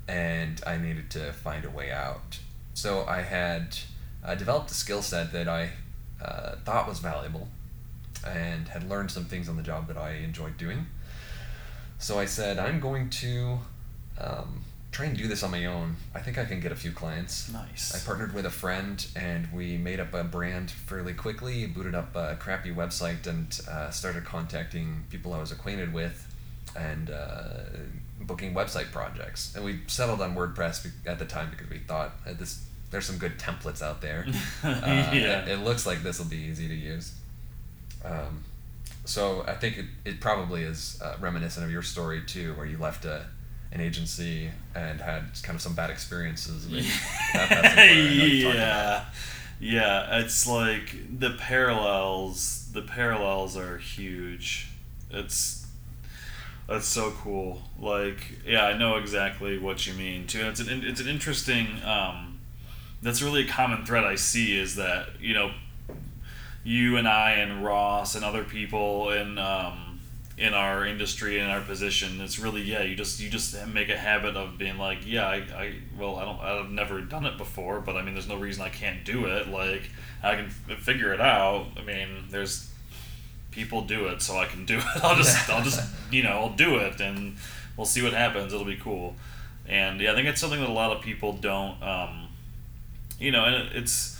and 0.08 0.60
I 0.66 0.78
needed 0.78 1.12
to 1.12 1.32
find 1.32 1.66
a 1.66 1.70
way 1.70 1.92
out. 1.92 2.40
So 2.74 3.06
I 3.08 3.22
had 3.22 3.78
uh, 4.24 4.34
developed 4.34 4.72
a 4.72 4.74
skill 4.74 5.04
set 5.04 5.32
that 5.34 5.48
I 5.48 5.70
uh, 6.20 6.56
thought 6.66 6.88
was 6.88 6.98
valuable, 6.98 7.48
and 8.26 8.68
had 8.70 8.90
learned 8.90 9.12
some 9.12 9.26
things 9.26 9.48
on 9.48 9.56
the 9.56 9.64
job 9.64 9.88
that 9.90 9.98
I 9.98 10.14
enjoyed 10.14 10.58
doing. 10.58 10.88
So 12.00 12.20
I 12.20 12.26
said, 12.26 12.60
I'm 12.60 12.80
going 12.80 13.10
to 13.12 13.60
um, 14.20 14.64
try 14.92 15.06
and 15.06 15.18
do 15.18 15.28
this 15.28 15.44
on 15.44 15.52
my 15.52 15.66
own. 15.66 15.96
I 16.14 16.20
think 16.20 16.38
I 16.38 16.46
can 16.46 16.60
get 16.60 16.72
a 16.72 16.76
few 16.76 16.92
clients. 16.92 17.52
Nice. 17.52 17.94
I 17.96 18.06
partnered 18.06 18.34
with 18.34 18.46
a 18.46 18.50
friend 18.52 19.06
and 19.16 19.52
we 19.52 19.78
made 19.78 20.00
up 20.00 20.14
a 20.14 20.24
brand 20.24 20.72
fairly 20.72 21.14
quickly, 21.14 21.66
booted 21.66 21.96
up 21.96 22.16
a 22.16 22.36
crappy 22.40 22.74
website, 22.74 23.26
and 23.28 23.60
uh, 23.70 23.90
started 23.90 24.26
contacting 24.26 25.06
people 25.10 25.34
I 25.34 25.40
was 25.40 25.52
acquainted 25.52 25.94
with 25.94 26.32
and 26.78 27.10
uh, 27.10 27.48
booking 28.22 28.54
website 28.54 28.92
projects. 28.92 29.56
And 29.56 29.64
we 29.66 29.80
settled 29.88 30.22
on 30.22 30.36
WordPress 30.36 30.90
at 31.08 31.20
the 31.20 31.26
time 31.26 31.50
because 31.50 31.70
we 31.70 31.80
thought 31.80 32.12
this 32.38 32.64
there's 32.92 33.06
some 33.06 33.18
good 33.18 33.38
templates 33.40 33.82
out 33.82 34.02
there. 34.02 34.26
Uh, 34.64 34.80
Yeah. 35.14 35.42
it, 35.44 35.48
it 35.50 35.58
looks 35.64 35.86
like 35.86 36.04
this 36.04 36.20
will 36.20 36.26
be 36.28 36.38
easy 36.38 36.68
to 36.68 36.74
use. 36.76 37.14
Um, 38.04 38.44
so 39.06 39.44
I 39.48 39.54
think 39.54 39.78
it, 39.78 39.86
it 40.04 40.20
probably 40.20 40.64
is 40.64 41.00
uh, 41.02 41.16
reminiscent 41.20 41.66
of 41.66 41.72
your 41.72 41.82
story 41.82 42.22
too, 42.26 42.54
where 42.56 42.66
you 42.66 42.78
left 42.78 43.06
a, 43.06 43.26
an 43.72 43.82
agency 43.82 44.50
and 44.74 45.00
had 45.00 45.24
kind 45.44 45.56
of 45.56 45.62
some 45.62 45.74
bad 45.74 45.90
experiences. 45.90 46.68
With 46.68 46.86
that, 47.34 47.50
that's 47.50 47.70
the 47.70 47.76
part 47.76 47.78
I 47.78 47.86
know 47.86 48.26
you 48.26 48.44
talked 48.44 48.56
about. 48.56 48.56
yeah, 48.56 49.06
yeah. 49.60 50.20
It's 50.20 50.48
like 50.48 51.20
the 51.20 51.32
parallels. 51.32 52.70
The 52.74 52.82
parallels 52.82 53.56
are 53.56 53.78
huge. 53.78 54.70
It's 55.12 55.66
that's 56.68 56.88
so 56.88 57.12
cool. 57.12 57.62
Like, 57.80 58.40
yeah, 58.46 58.66
I 58.66 58.78
know 58.78 58.96
exactly 58.98 59.60
what 59.60 59.86
you 59.86 59.94
mean 59.94 60.26
too. 60.28 60.48
It's 60.48 60.60
an 60.60 60.84
it's 60.84 61.00
an 61.00 61.08
interesting. 61.08 61.68
Um, 61.84 62.40
that's 63.02 63.22
really 63.22 63.46
a 63.46 63.48
common 63.48 63.86
thread 63.86 64.04
I 64.04 64.16
see 64.16 64.58
is 64.58 64.76
that 64.76 65.22
you 65.22 65.34
know, 65.34 65.52
you 66.66 66.98
and 66.98 67.08
I 67.08 67.34
and 67.34 67.64
Ross 67.64 68.16
and 68.16 68.26
other 68.26 68.44
people 68.44 69.12
in 69.12 69.38
um, 69.38 70.00
in 70.38 70.54
our 70.54 70.86
industry 70.86 71.40
in 71.40 71.46
our 71.46 71.62
position. 71.62 72.20
It's 72.20 72.40
really 72.40 72.62
yeah. 72.62 72.82
You 72.82 72.96
just 72.96 73.20
you 73.22 73.30
just 73.30 73.66
make 73.68 73.88
a 73.88 73.96
habit 73.98 74.36
of 74.36 74.58
being 74.58 74.78
like 74.78 75.00
yeah. 75.06 75.28
I, 75.28 75.36
I 75.36 75.74
well 75.98 76.18
I 76.18 76.26
don't 76.26 76.40
I've 76.40 76.72
never 76.72 77.00
done 77.02 77.26
it 77.26 77.38
before, 77.38 77.80
but 77.80 77.96
I 77.96 78.02
mean 78.02 78.16
there's 78.16 78.28
no 78.28 78.38
reason 78.38 78.64
I 78.64 78.70
can't 78.70 79.06
do 79.06 79.26
it. 79.26 79.48
Like 79.48 79.84
I 80.24 80.36
can 80.36 80.48
f- 80.48 80.80
figure 80.80 81.14
it 81.14 81.22
out. 81.22 81.68
I 81.78 81.84
mean 81.84 82.26
there's 82.32 82.70
people 83.52 83.84
do 83.84 84.08
it, 84.08 84.24
so 84.24 84.38
I 84.38 84.48
can 84.48 84.66
do 84.66 84.80
it. 84.80 84.86
I'll 85.04 85.16
just 85.16 85.50
I'll 85.50 85.64
just 85.64 85.88
you 86.12 86.24
know 86.24 86.32
I'll 86.32 86.56
do 86.56 86.78
it 86.78 87.00
and 87.00 87.38
we'll 87.78 87.86
see 87.86 88.02
what 88.02 88.14
happens. 88.14 88.52
It'll 88.52 88.66
be 88.66 88.78
cool. 88.78 89.16
And 89.68 90.02
yeah, 90.02 90.12
I 90.12 90.16
think 90.16 90.28
it's 90.28 90.42
something 90.42 90.60
that 90.60 90.70
a 90.70 90.74
lot 90.74 90.96
of 90.96 91.04
people 91.04 91.34
don't. 91.34 91.82
Um, 91.84 92.28
you 93.20 93.32
know, 93.32 93.46
and 93.46 93.70
it's 93.76 94.20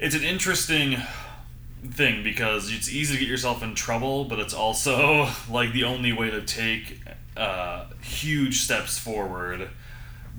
it's 0.00 0.14
an 0.14 0.22
interesting 0.22 0.96
thing 1.86 2.22
because 2.22 2.72
it's 2.72 2.90
easy 2.90 3.14
to 3.14 3.20
get 3.20 3.28
yourself 3.28 3.62
in 3.62 3.74
trouble, 3.74 4.24
but 4.24 4.38
it's 4.38 4.54
also 4.54 5.28
like 5.50 5.72
the 5.72 5.84
only 5.84 6.12
way 6.12 6.30
to 6.30 6.42
take 6.42 7.00
uh, 7.36 7.86
huge 8.02 8.60
steps 8.60 8.98
forward 8.98 9.70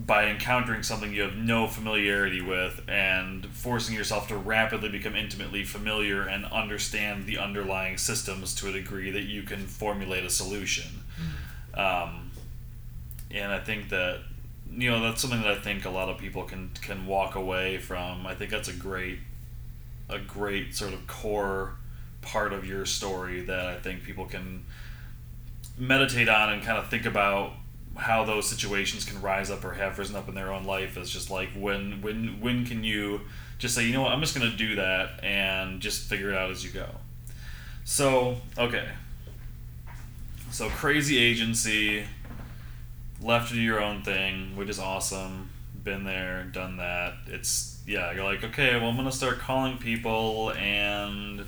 by 0.06 0.28
encountering 0.28 0.82
something 0.82 1.14
you 1.14 1.22
have 1.22 1.36
no 1.36 1.68
familiarity 1.68 2.42
with 2.42 2.82
and 2.88 3.46
forcing 3.48 3.94
yourself 3.94 4.30
to 4.30 4.38
rapidly 4.38 4.88
become 4.88 5.14
intimately 5.14 5.64
familiar 5.64 6.24
and 6.24 6.46
understand 6.46 7.26
the 7.26 7.38
underlying 7.38 7.98
systems 7.98 8.56
to 8.56 8.70
a 8.70 8.72
degree 8.72 9.12
that 9.12 9.24
you 9.24 9.44
can 9.44 9.66
formulate 9.66 10.24
a 10.24 10.30
solution. 10.30 11.04
Um, 11.74 12.32
and 13.30 13.52
I 13.52 13.60
think 13.60 13.90
that 13.90 14.22
you 14.72 14.90
know 14.90 15.02
that's 15.02 15.22
something 15.22 15.42
that 15.42 15.52
I 15.52 15.60
think 15.60 15.86
a 15.86 15.90
lot 15.90 16.10
of 16.10 16.18
people 16.18 16.44
can 16.44 16.72
can 16.82 17.06
walk 17.06 17.36
away 17.36 17.78
from. 17.78 18.26
I 18.26 18.36
think 18.36 18.52
that's 18.52 18.70
a 18.70 18.74
great 18.74 19.20
a 20.10 20.20
great 20.20 20.76
sort 20.76 20.94
of 20.94 21.06
core 21.08 21.76
part 22.22 22.54
of 22.54 22.66
your 22.66 22.86
story 22.86 23.42
that 23.42 23.66
I 23.68 23.76
think 23.76 24.04
people 24.04 24.26
can 24.26 24.66
meditate 25.78 26.28
on 26.28 26.52
and 26.52 26.62
kind 26.62 26.78
of 26.78 26.90
think 26.90 27.06
about 27.06 27.54
how 27.96 28.24
those 28.24 28.48
situations 28.48 29.06
can 29.06 29.22
rise 29.22 29.50
up 29.50 29.64
or 29.64 29.74
have 29.74 29.98
risen 29.98 30.16
up 30.16 30.30
in 30.30 30.36
their 30.36 30.52
own 30.52 30.64
life 30.64 30.98
is 30.98 31.10
just 31.10 31.30
like 31.30 31.50
when 31.56 32.02
when 32.02 32.40
when 32.40 32.66
can 32.66 32.84
you 32.84 33.22
just 33.58 33.76
say 33.76 33.86
you 33.86 33.94
know 33.94 34.02
what 34.02 34.12
I'm 34.12 34.22
just 34.22 34.36
gonna 34.36 34.56
do 34.56 34.76
that 34.76 35.24
and 35.24 35.82
just 35.82 36.08
figure 36.08 36.30
it 36.32 36.38
out 36.38 36.50
as 36.50 36.64
you 36.64 36.72
go. 36.72 36.88
So 37.84 38.38
okay. 38.58 38.88
So 40.52 40.68
crazy 40.70 41.18
agency, 41.20 42.06
left 43.22 43.50
to 43.50 43.54
do 43.54 43.62
your 43.62 43.82
own 43.82 44.02
thing, 44.02 44.56
which 44.56 44.70
is 44.70 44.80
awesome. 44.80 45.50
Been 45.84 46.04
there, 46.04 46.44
done 46.44 46.78
that. 46.78 47.14
It's 47.28 47.79
yeah. 47.90 48.14
You're 48.14 48.24
like 48.24 48.44
okay, 48.44 48.80
well 48.80 48.90
I'm 48.90 48.96
gonna 48.96 49.12
start 49.12 49.40
calling 49.40 49.78
people 49.78 50.52
and 50.54 51.46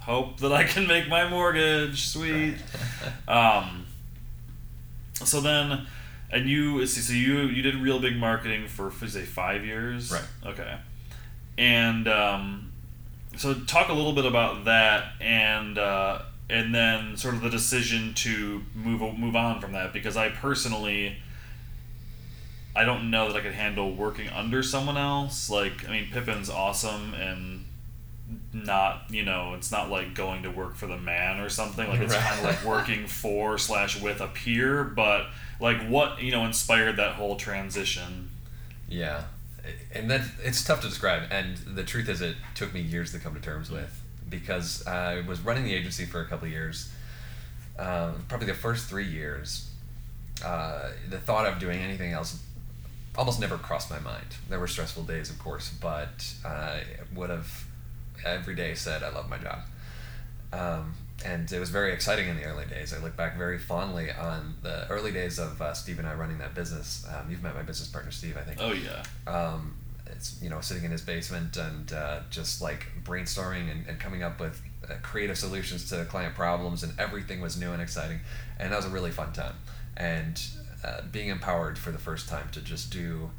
hope 0.00 0.38
that 0.38 0.52
I 0.52 0.64
can 0.64 0.86
make 0.86 1.08
my 1.08 1.28
mortgage. 1.28 2.06
Sweet. 2.06 2.56
Um, 3.28 3.86
so 5.14 5.40
then, 5.40 5.86
and 6.30 6.48
you 6.48 6.86
see, 6.86 7.00
so 7.00 7.12
you 7.12 7.40
you 7.48 7.62
did 7.62 7.74
real 7.76 7.98
big 7.98 8.16
marketing 8.16 8.68
for 8.68 8.90
for, 8.90 9.06
say 9.08 9.22
five 9.22 9.64
years, 9.64 10.12
Right. 10.12 10.22
Okay, 10.46 10.76
and 11.58 12.06
um, 12.06 12.72
so 13.36 13.54
talk 13.54 13.88
a 13.88 13.92
little 13.92 14.12
bit 14.12 14.26
about 14.26 14.64
that, 14.66 15.14
and 15.20 15.76
uh, 15.78 16.22
and 16.48 16.74
then 16.74 17.16
sort 17.16 17.34
of 17.34 17.40
the 17.42 17.50
decision 17.50 18.14
to 18.14 18.62
move 18.74 19.00
move 19.18 19.34
on 19.36 19.60
from 19.60 19.72
that 19.72 19.92
because 19.92 20.16
I 20.16 20.28
personally. 20.28 21.16
I 22.76 22.84
don't 22.84 23.10
know 23.10 23.28
that 23.32 23.38
I 23.38 23.40
could 23.40 23.54
handle 23.54 23.92
working 23.94 24.28
under 24.28 24.62
someone 24.62 24.96
else. 24.98 25.48
Like, 25.50 25.88
I 25.88 25.90
mean, 25.90 26.08
Pippin's 26.12 26.50
awesome 26.50 27.14
and 27.14 27.64
not, 28.52 29.04
you 29.10 29.24
know, 29.24 29.54
it's 29.54 29.70
not 29.70 29.88
like 29.90 30.14
going 30.14 30.42
to 30.42 30.50
work 30.50 30.76
for 30.76 30.86
the 30.86 30.98
man 30.98 31.40
or 31.40 31.48
something. 31.48 31.88
Like, 31.88 32.00
it's 32.00 32.12
Right. 32.12 32.22
kind 32.22 32.38
of 32.40 32.44
like 32.44 32.64
working 32.64 33.06
for 33.06 33.56
slash 33.58 34.00
with 34.00 34.20
a 34.20 34.26
peer. 34.28 34.84
But 34.84 35.26
like, 35.60 35.80
what 35.88 36.20
you 36.20 36.30
know 36.32 36.44
inspired 36.44 36.96
that 36.96 37.14
whole 37.14 37.36
transition? 37.36 38.30
Yeah, 38.88 39.22
and 39.92 40.10
that 40.10 40.22
it's 40.44 40.62
tough 40.64 40.80
to 40.82 40.88
describe. 40.88 41.24
And 41.30 41.56
the 41.58 41.82
truth 41.84 42.08
is, 42.08 42.20
it 42.20 42.36
took 42.54 42.72
me 42.74 42.80
years 42.80 43.10
to 43.12 43.18
come 43.18 43.34
to 43.34 43.40
terms 43.40 43.70
with 43.70 44.02
because 44.28 44.86
I 44.86 45.20
was 45.22 45.40
running 45.40 45.64
the 45.64 45.74
agency 45.74 46.04
for 46.04 46.20
a 46.20 46.26
couple 46.26 46.46
of 46.46 46.52
years. 46.52 46.92
Uh, 47.78 48.12
probably 48.28 48.46
the 48.46 48.54
first 48.54 48.88
three 48.88 49.06
years, 49.06 49.70
uh, 50.44 50.90
the 51.10 51.18
thought 51.18 51.46
of 51.46 51.58
doing 51.58 51.78
anything 51.80 52.12
else 52.12 52.42
almost 53.16 53.40
never 53.40 53.56
crossed 53.56 53.90
my 53.90 53.98
mind. 53.98 54.36
There 54.48 54.60
were 54.60 54.66
stressful 54.66 55.04
days, 55.04 55.30
of 55.30 55.38
course, 55.38 55.70
but 55.80 56.32
I 56.44 56.82
would 57.14 57.30
have 57.30 57.64
every 58.24 58.54
day 58.54 58.74
said 58.74 59.02
I 59.02 59.10
love 59.10 59.28
my 59.28 59.38
job. 59.38 59.60
Um, 60.52 60.94
and 61.24 61.50
it 61.50 61.58
was 61.58 61.70
very 61.70 61.92
exciting 61.92 62.28
in 62.28 62.36
the 62.36 62.44
early 62.44 62.66
days. 62.66 62.92
I 62.92 62.98
look 62.98 63.16
back 63.16 63.36
very 63.36 63.58
fondly 63.58 64.10
on 64.12 64.56
the 64.62 64.86
early 64.88 65.12
days 65.12 65.38
of 65.38 65.60
uh, 65.60 65.72
Steve 65.72 65.98
and 65.98 66.06
I 66.06 66.14
running 66.14 66.38
that 66.38 66.54
business. 66.54 67.06
Um, 67.08 67.30
you've 67.30 67.42
met 67.42 67.54
my 67.54 67.62
business 67.62 67.88
partner, 67.88 68.10
Steve, 68.10 68.36
I 68.36 68.42
think 68.42 68.58
Oh 68.60 68.72
yeah, 68.72 69.02
um, 69.26 69.76
it's 70.06 70.40
you 70.42 70.50
know 70.50 70.60
sitting 70.60 70.84
in 70.84 70.90
his 70.90 71.02
basement 71.02 71.56
and 71.56 71.92
uh, 71.92 72.20
just 72.30 72.60
like 72.60 72.86
brainstorming 73.02 73.70
and, 73.70 73.86
and 73.86 73.98
coming 73.98 74.22
up 74.22 74.40
with 74.40 74.60
uh, 74.88 74.94
creative 75.02 75.38
solutions 75.38 75.88
to 75.90 76.04
client 76.04 76.34
problems 76.34 76.82
and 76.82 76.98
everything 76.98 77.40
was 77.40 77.58
new 77.58 77.72
and 77.72 77.82
exciting 77.82 78.20
and 78.58 78.72
that 78.72 78.76
was 78.76 78.86
a 78.86 78.90
really 78.90 79.10
fun 79.10 79.32
time 79.32 79.54
and 79.96 80.40
uh, 80.86 81.02
being 81.10 81.28
empowered 81.28 81.78
for 81.78 81.90
the 81.90 81.98
first 81.98 82.28
time 82.28 82.48
to 82.52 82.60
just 82.60 82.90
do 82.90 83.30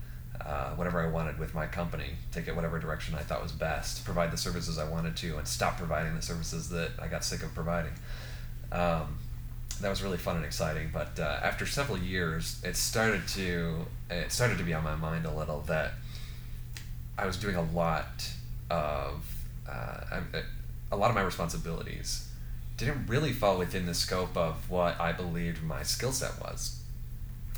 uh, 0.42 0.72
whatever 0.72 1.02
I 1.02 1.08
wanted 1.08 1.40
with 1.40 1.54
my 1.56 1.66
company, 1.66 2.12
take 2.32 2.48
it 2.48 2.56
whatever 2.56 2.78
direction 2.80 3.16
I 3.16 3.22
thought 3.22 3.42
was 3.42 3.52
best, 3.52 4.06
provide 4.06 4.32
the 4.32 4.38
services 4.38 4.78
I 4.78 4.88
wanted 4.88 5.16
to, 5.18 5.38
and 5.38 5.48
stop 5.48 5.78
providing 5.78 6.16
the 6.16 6.22
services 6.22 6.70
that 6.70 6.92
I 7.02 7.08
got 7.08 7.24
sick 7.24 7.44
of 7.44 7.54
providing. 7.56 7.94
Um, 8.72 9.18
that 9.82 9.90
was 9.90 10.04
really 10.04 10.18
fun 10.18 10.36
and 10.36 10.46
exciting. 10.46 10.90
But 10.92 11.20
uh, 11.20 11.40
after 11.42 11.66
several 11.66 11.98
years, 11.98 12.60
it 12.64 12.76
started 12.76 13.28
to 13.30 13.86
it 14.10 14.32
started 14.32 14.58
to 14.58 14.64
be 14.64 14.74
on 14.74 14.84
my 14.84 14.96
mind 14.96 15.26
a 15.26 15.34
little 15.34 15.62
that 15.62 15.94
I 17.18 17.26
was 17.26 17.38
doing 17.38 17.56
a 17.56 17.64
lot 17.64 18.30
of 18.70 19.26
uh, 19.70 20.18
a 20.92 20.98
lot 20.98 21.10
of 21.10 21.16
my 21.16 21.22
responsibilities 21.22 22.28
didn't 22.78 23.08
really 23.08 23.34
fall 23.34 23.58
within 23.58 23.88
the 23.88 23.94
scope 23.94 24.38
of 24.38 24.70
what 24.70 25.00
I 25.02 25.12
believed 25.12 25.64
my 25.64 25.82
skill 25.82 26.12
set 26.12 26.40
was, 26.40 26.77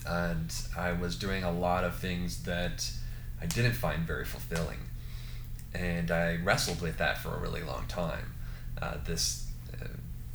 and 0.08 0.54
I 0.78 0.94
was 0.94 1.16
doing 1.16 1.44
a 1.44 1.52
lot 1.52 1.84
of 1.84 1.96
things 1.96 2.44
that 2.44 2.90
I 3.42 3.46
didn't 3.46 3.74
find 3.74 4.06
very 4.06 4.26
fulfilling, 4.26 4.80
and 5.74 6.12
I 6.12 6.38
wrestled 6.38 6.82
with 6.82 6.98
that 6.98 7.18
for 7.18 7.36
a 7.36 7.40
really 7.40 7.62
long 7.62 7.86
time. 7.88 8.34
Uh, 8.82 8.96
this 9.06 9.48
uh, 9.82 9.86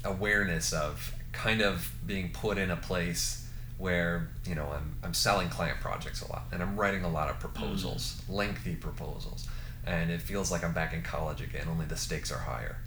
awareness 0.04 0.72
of 0.72 1.14
kind 1.32 1.60
of 1.60 1.92
being 2.06 2.30
put 2.30 2.58
in 2.58 2.70
a 2.70 2.76
place 2.76 3.48
where 3.78 4.28
you 4.46 4.54
know 4.54 4.68
I'm, 4.72 4.96
I'm 5.02 5.14
selling 5.14 5.48
client 5.48 5.80
projects 5.80 6.22
a 6.22 6.30
lot 6.30 6.44
and 6.52 6.62
I'm 6.62 6.76
writing 6.76 7.04
a 7.04 7.10
lot 7.10 7.28
of 7.30 7.40
proposals, 7.40 8.20
lengthy 8.28 8.76
proposals, 8.76 9.48
and 9.86 10.10
it 10.10 10.22
feels 10.22 10.50
like 10.52 10.64
I'm 10.64 10.72
back 10.72 10.94
in 10.94 11.02
college 11.02 11.40
again. 11.40 11.66
Only 11.68 11.86
the 11.86 11.96
stakes 11.96 12.30
are 12.32 12.38
higher. 12.38 12.76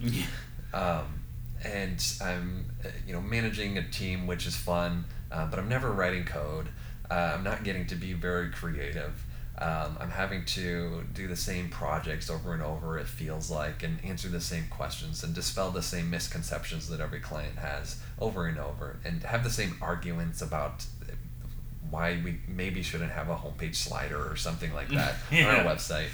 Um, 0.74 1.24
and 1.64 2.04
I'm 2.20 2.66
uh, 2.84 2.88
you 3.06 3.14
know 3.14 3.22
managing 3.22 3.78
a 3.78 3.88
team, 3.88 4.26
which 4.26 4.46
is 4.46 4.54
fun, 4.54 5.06
uh, 5.32 5.46
but 5.46 5.58
I'm 5.58 5.68
never 5.68 5.92
writing 5.92 6.24
code. 6.24 6.68
Uh, 7.10 7.32
I'm 7.36 7.44
not 7.44 7.64
getting 7.64 7.86
to 7.86 7.94
be 7.94 8.12
very 8.12 8.50
creative. 8.50 9.24
Um, 9.60 9.96
I'm 10.00 10.10
having 10.10 10.44
to 10.46 11.02
do 11.12 11.26
the 11.26 11.34
same 11.34 11.68
projects 11.68 12.30
over 12.30 12.52
and 12.54 12.62
over, 12.62 12.96
it 12.96 13.08
feels 13.08 13.50
like, 13.50 13.82
and 13.82 13.98
answer 14.04 14.28
the 14.28 14.40
same 14.40 14.66
questions 14.70 15.24
and 15.24 15.34
dispel 15.34 15.70
the 15.72 15.82
same 15.82 16.10
misconceptions 16.10 16.88
that 16.90 17.00
every 17.00 17.18
client 17.18 17.56
has 17.56 17.96
over 18.20 18.46
and 18.46 18.56
over, 18.58 19.00
and 19.04 19.22
have 19.24 19.42
the 19.42 19.50
same 19.50 19.76
arguments 19.82 20.40
about 20.42 20.84
why 21.90 22.20
we 22.24 22.38
maybe 22.46 22.82
shouldn't 22.82 23.10
have 23.10 23.30
a 23.30 23.34
homepage 23.36 23.74
slider 23.74 24.30
or 24.30 24.36
something 24.36 24.72
like 24.74 24.90
that 24.90 25.16
Yeah. 25.32 25.48
on 25.60 25.66
our 25.66 25.74
website. 25.74 26.08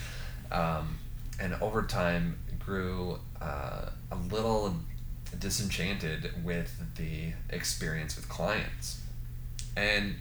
Um, 0.50 0.98
and 1.40 1.54
over 1.60 1.82
time, 1.82 2.38
grew 2.64 3.18
uh, 3.42 3.90
a 4.10 4.16
little 4.30 4.74
disenchanted 5.38 6.44
with 6.44 6.72
the 6.96 7.32
experience 7.50 8.16
with 8.16 8.28
clients. 8.28 9.00
And 9.76 10.16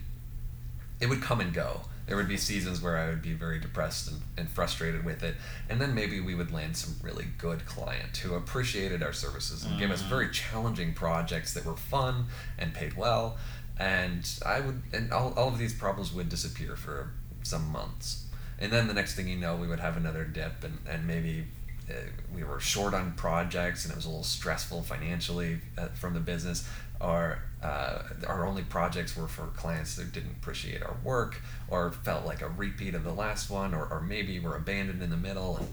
it 1.00 1.08
would 1.08 1.22
come 1.22 1.42
and 1.42 1.54
go. 1.54 1.82
There 2.08 2.18
would 2.18 2.28
be 2.28 2.38
seasons 2.38 2.82
where 2.82 2.98
I 2.98 3.08
would 3.08 3.22
be 3.22 3.34
very 3.34 3.60
depressed 3.60 4.12
and, 4.12 4.22
and 4.38 4.50
frustrated 4.50 5.06
with 5.06 5.24
it. 5.24 5.36
And 5.70 5.80
then 5.80 5.96
maybe 5.96 6.20
we 6.20 6.36
would 6.36 6.52
land 6.52 6.76
some 6.76 6.96
really 7.02 7.28
good 7.38 7.66
client 7.66 8.18
who 8.18 8.36
appreciated 8.36 9.02
our 9.02 9.14
services 9.14 9.64
and 9.64 9.80
gave 9.80 9.90
us 9.90 10.02
very 10.02 10.30
challenging 10.30 10.94
projects 10.94 11.54
that 11.54 11.66
were 11.66 11.78
fun 11.78 12.26
and 12.58 12.74
paid 12.74 12.98
well. 12.98 13.38
And 13.80 14.30
I 14.46 14.60
would, 14.60 14.82
and 14.92 15.14
all, 15.14 15.34
all 15.36 15.48
of 15.48 15.58
these 15.58 15.74
problems 15.74 16.14
would 16.14 16.28
disappear 16.28 16.76
for 16.76 17.12
some 17.42 17.72
months. 17.72 18.26
And 18.60 18.72
then 18.72 18.88
the 18.88 18.94
next 18.94 19.16
thing 19.16 19.28
you 19.28 19.38
know, 19.38 19.56
we 19.56 19.68
would 19.68 19.80
have 19.80 19.98
another 19.98 20.26
dip, 20.26 20.64
and, 20.64 20.78
and 20.88 21.08
maybe 21.08 21.46
uh, 21.90 21.94
we 22.34 22.44
were 22.44 22.60
short 22.60 22.94
on 22.94 23.12
projects 23.14 23.84
and 23.84 23.92
it 23.92 23.96
was 23.96 24.06
a 24.06 24.08
little 24.08 24.24
stressful 24.24 24.82
financially 24.84 25.60
uh, 25.78 25.88
from 25.90 26.14
the 26.14 26.20
business 26.20 26.68
or 27.04 27.40
uh, 27.62 28.04
our 28.28 28.46
only 28.46 28.64
projects 28.64 29.16
were 29.16 29.28
for 29.28 29.48
clients 29.56 29.96
that 29.98 30.12
didn't 30.12 30.32
appreciate 30.32 30.82
our 30.84 30.96
work 31.04 31.42
or 31.70 31.92
felt 31.92 32.26
like 32.26 32.42
a 32.42 32.50
repeat 32.50 32.94
of 32.96 33.04
the 33.04 33.14
last 33.14 33.50
one 33.50 33.74
or, 33.74 33.86
or 33.86 34.02
maybe 34.02 34.40
were 34.40 34.56
abandoned 34.56 35.02
in 35.04 35.10
the 35.10 35.18
middle 35.18 35.58
and, 35.58 35.68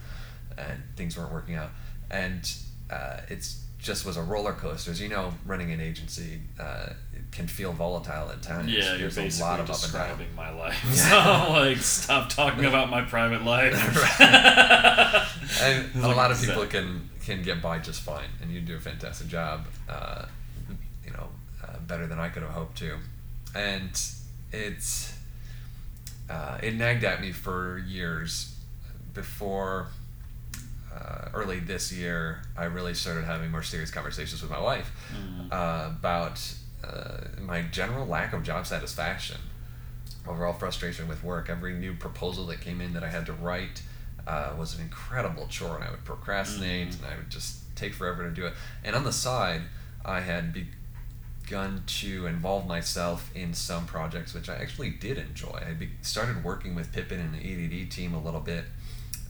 and 0.59 0.83
things 0.97 1.17
weren't 1.17 1.33
working 1.33 1.55
out 1.55 1.71
and 2.11 2.53
uh, 2.91 3.19
it's 3.29 3.63
just 3.79 4.05
was 4.05 4.17
a 4.17 4.23
roller 4.23 4.53
coaster 4.53 4.91
as 4.91 5.01
you 5.01 5.09
know 5.09 5.33
running 5.47 5.73
an 5.73 5.81
agency 5.81 6.41
uh, 6.61 6.91
it 7.15 7.23
can 7.33 7.47
feel 7.47 7.73
volatile 7.73 8.29
at 8.31 8.43
times 8.43 8.71
Yeah, 8.71 8.91
you're 8.91 8.99
There's 8.99 9.19
a 9.19 9.23
basically 9.23 9.49
lot 9.51 9.61
of 9.61 9.71
up 9.71 9.83
and 9.83 9.93
down. 9.93 10.09
describing 10.09 10.35
my 10.37 10.51
life. 10.51 10.79
Yeah. 10.85 11.47
So, 11.47 11.53
like, 11.53 11.79
stop 11.79 12.29
talking 12.29 12.65
about 12.67 12.91
my 12.91 13.03
private 13.03 13.43
life. 13.45 13.75
and 15.63 16.05
a 16.05 16.09
lot 16.09 16.31
of 16.31 16.41
people 16.41 16.67
can 16.67 17.09
can 17.25 17.43
get 17.43 17.63
by 17.63 17.79
just 17.79 18.03
fine, 18.03 18.29
and 18.43 18.51
you 18.51 18.61
do 18.61 18.77
a 18.77 18.81
fantastic 18.81 19.29
job. 19.29 19.67
Uh, 19.89 20.27
you 21.05 21.11
know, 21.13 21.29
uh, 21.63 21.77
better 21.91 22.07
than 22.07 22.19
I 22.19 22.29
could 22.31 22.43
have 22.43 22.53
hoped 22.53 22.79
to, 22.79 22.97
and 23.55 23.91
it's 24.53 25.19
uh, 26.31 26.59
it 26.63 26.75
nagged 26.75 27.05
at 27.05 27.21
me 27.21 27.33
for 27.33 27.79
years 27.79 28.55
before. 29.13 29.89
Uh, 30.93 31.29
early 31.35 31.61
this 31.61 31.93
year, 31.93 32.43
I 32.57 32.65
really 32.65 32.95
started 32.95 33.25
having 33.25 33.51
more 33.53 33.63
serious 33.63 33.93
conversations 33.93 34.43
with 34.43 34.51
my 34.51 34.61
wife 34.61 34.91
uh, 35.53 35.93
about 35.99 36.37
uh, 36.83 37.19
my 37.41 37.63
general 37.63 38.07
lack 38.07 38.33
of 38.33 38.43
job 38.43 38.67
satisfaction 38.67 39.37
overall 40.27 40.53
frustration 40.53 41.09
with 41.09 41.23
work. 41.23 41.49
Every 41.49 41.75
new 41.75 41.95
proposal 41.95 42.47
that 42.47 42.61
came 42.61 42.81
in 42.81 42.93
that 42.95 43.05
I 43.05 43.09
had 43.09 43.27
to 43.27 43.33
write 43.33 43.83
uh, 44.27 44.53
was 44.59 44.75
an 44.77 44.83
incredible 44.83 45.47
chore, 45.49 45.77
and 45.77 45.85
I 45.85 45.91
would 45.91 46.05
procrastinate, 46.05 46.95
and 46.97 47.05
I 47.07 47.17
would 47.17 47.31
just 47.31 47.75
take 47.77 47.95
forever 47.95 48.25
to 48.25 48.31
do 48.31 48.47
it. 48.47 48.55
And 48.85 48.97
on 48.97 49.05
the 49.05 49.13
side, 49.13 49.63
I 50.05 50.21
had 50.21 50.67
begun 51.51 51.83
to 51.85 52.29
involve 52.29 52.65
myself 52.65 53.29
in 53.35 53.53
some 53.53 53.85
projects 53.85 54.33
which 54.33 54.49
I 54.49 54.55
actually 54.55 54.91
did 54.91 55.19
enjoy. 55.19 55.61
I 55.69 55.73
be- 55.73 55.91
started 56.01 56.45
working 56.45 56.77
with 56.77 56.93
Pippin 56.93 57.19
and 57.19 57.35
the 57.35 57.39
EDD 57.39 57.91
team 57.91 58.15
a 58.15 58.21
little 58.21 58.39
bit. 58.39 58.67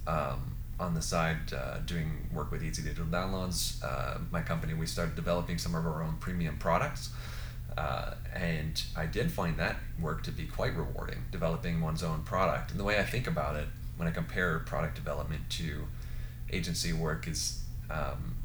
Um, 0.07 0.55
on 0.79 0.93
the 0.93 1.01
side, 1.01 1.55
uh, 1.55 1.79
doing 1.79 2.29
work 2.35 2.51
with 2.51 2.63
Easy 2.63 2.83
Digital 2.83 3.07
Downloads, 3.07 3.83
uh, 3.83 4.19
my 4.31 4.43
company, 4.43 4.75
we 4.75 4.85
started 4.87 5.17
developing 5.17 5.57
some 5.57 5.75
of 5.75 5.87
our 5.87 6.03
own 6.03 6.17
premium 6.21 6.59
products. 6.59 7.09
Uh, 7.79 8.15
and 8.35 8.83
I 8.95 9.07
did 9.07 9.33
find 9.33 9.57
that 9.57 9.77
work 9.99 10.23
to 10.25 10.31
be 10.31 10.45
quite 10.45 10.77
rewarding, 10.77 11.25
developing 11.33 11.81
one's 11.81 12.03
own 12.03 12.23
product. 12.25 12.71
And 12.71 12.79
the 12.79 12.85
way 12.85 12.99
I 12.99 13.05
think 13.05 13.29
about 13.29 13.57
it 13.57 13.69
when 13.97 14.07
I 14.07 14.11
compare 14.11 14.59
product 14.59 14.95
development 14.95 15.49
to 15.51 15.87
agency 16.53 16.93
work 16.93 17.27
is 17.27 17.63
um, 17.91 18.37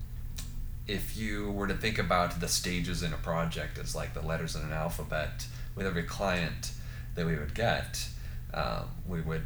if 0.87 1.17
you 1.17 1.51
were 1.51 1.67
to 1.67 1.73
think 1.73 1.97
about 1.97 2.39
the 2.39 2.47
stages 2.47 3.01
in 3.03 3.13
a 3.13 3.17
project 3.17 3.77
as 3.77 3.95
like 3.95 4.13
the 4.13 4.21
letters 4.21 4.55
in 4.55 4.61
an 4.61 4.71
alphabet, 4.71 5.47
with 5.75 5.85
every 5.85 6.03
client 6.03 6.71
that 7.15 7.25
we 7.25 7.35
would 7.35 7.53
get, 7.53 8.07
um, 8.53 8.85
we 9.07 9.21
would 9.21 9.45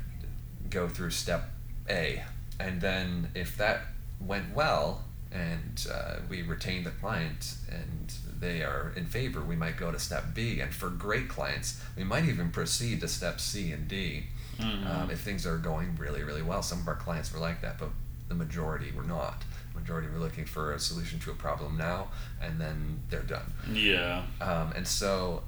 go 0.69 0.87
through 0.87 1.09
step 1.09 1.49
A. 1.89 2.23
And 2.59 2.81
then 2.81 3.31
if 3.35 3.57
that 3.57 3.81
went 4.19 4.53
well 4.53 5.05
and 5.31 5.87
uh, 5.91 6.17
we 6.29 6.41
retain 6.41 6.83
the 6.83 6.91
client 6.91 7.55
and 7.71 8.13
they 8.39 8.63
are 8.63 8.91
in 8.95 9.05
favor, 9.05 9.41
we 9.41 9.55
might 9.55 9.77
go 9.77 9.91
to 9.91 9.99
step 9.99 10.33
B. 10.33 10.59
And 10.59 10.73
for 10.73 10.89
great 10.89 11.29
clients, 11.29 11.81
we 11.97 12.03
might 12.03 12.25
even 12.25 12.51
proceed 12.51 13.01
to 13.01 13.07
step 13.07 13.39
C 13.39 13.71
and 13.71 13.87
D 13.87 14.25
um, 14.59 15.09
if 15.09 15.21
things 15.21 15.45
are 15.45 15.57
going 15.57 15.95
really, 15.97 16.23
really 16.23 16.41
well. 16.41 16.61
Some 16.61 16.79
of 16.79 16.87
our 16.87 16.95
clients 16.95 17.33
were 17.33 17.39
like 17.39 17.61
that, 17.61 17.79
but 17.79 17.89
the 18.27 18.35
majority 18.35 18.91
were 18.91 19.03
not. 19.03 19.43
Majority 19.75 20.07
were 20.09 20.19
looking 20.19 20.45
for 20.45 20.73
a 20.73 20.79
solution 20.79 21.19
to 21.19 21.31
a 21.31 21.35
problem 21.35 21.77
now, 21.77 22.09
and 22.41 22.59
then 22.59 22.99
they're 23.09 23.21
done. 23.21 23.53
yeah. 23.71 24.23
Um, 24.41 24.73
and 24.75 24.87
so, 24.87 25.43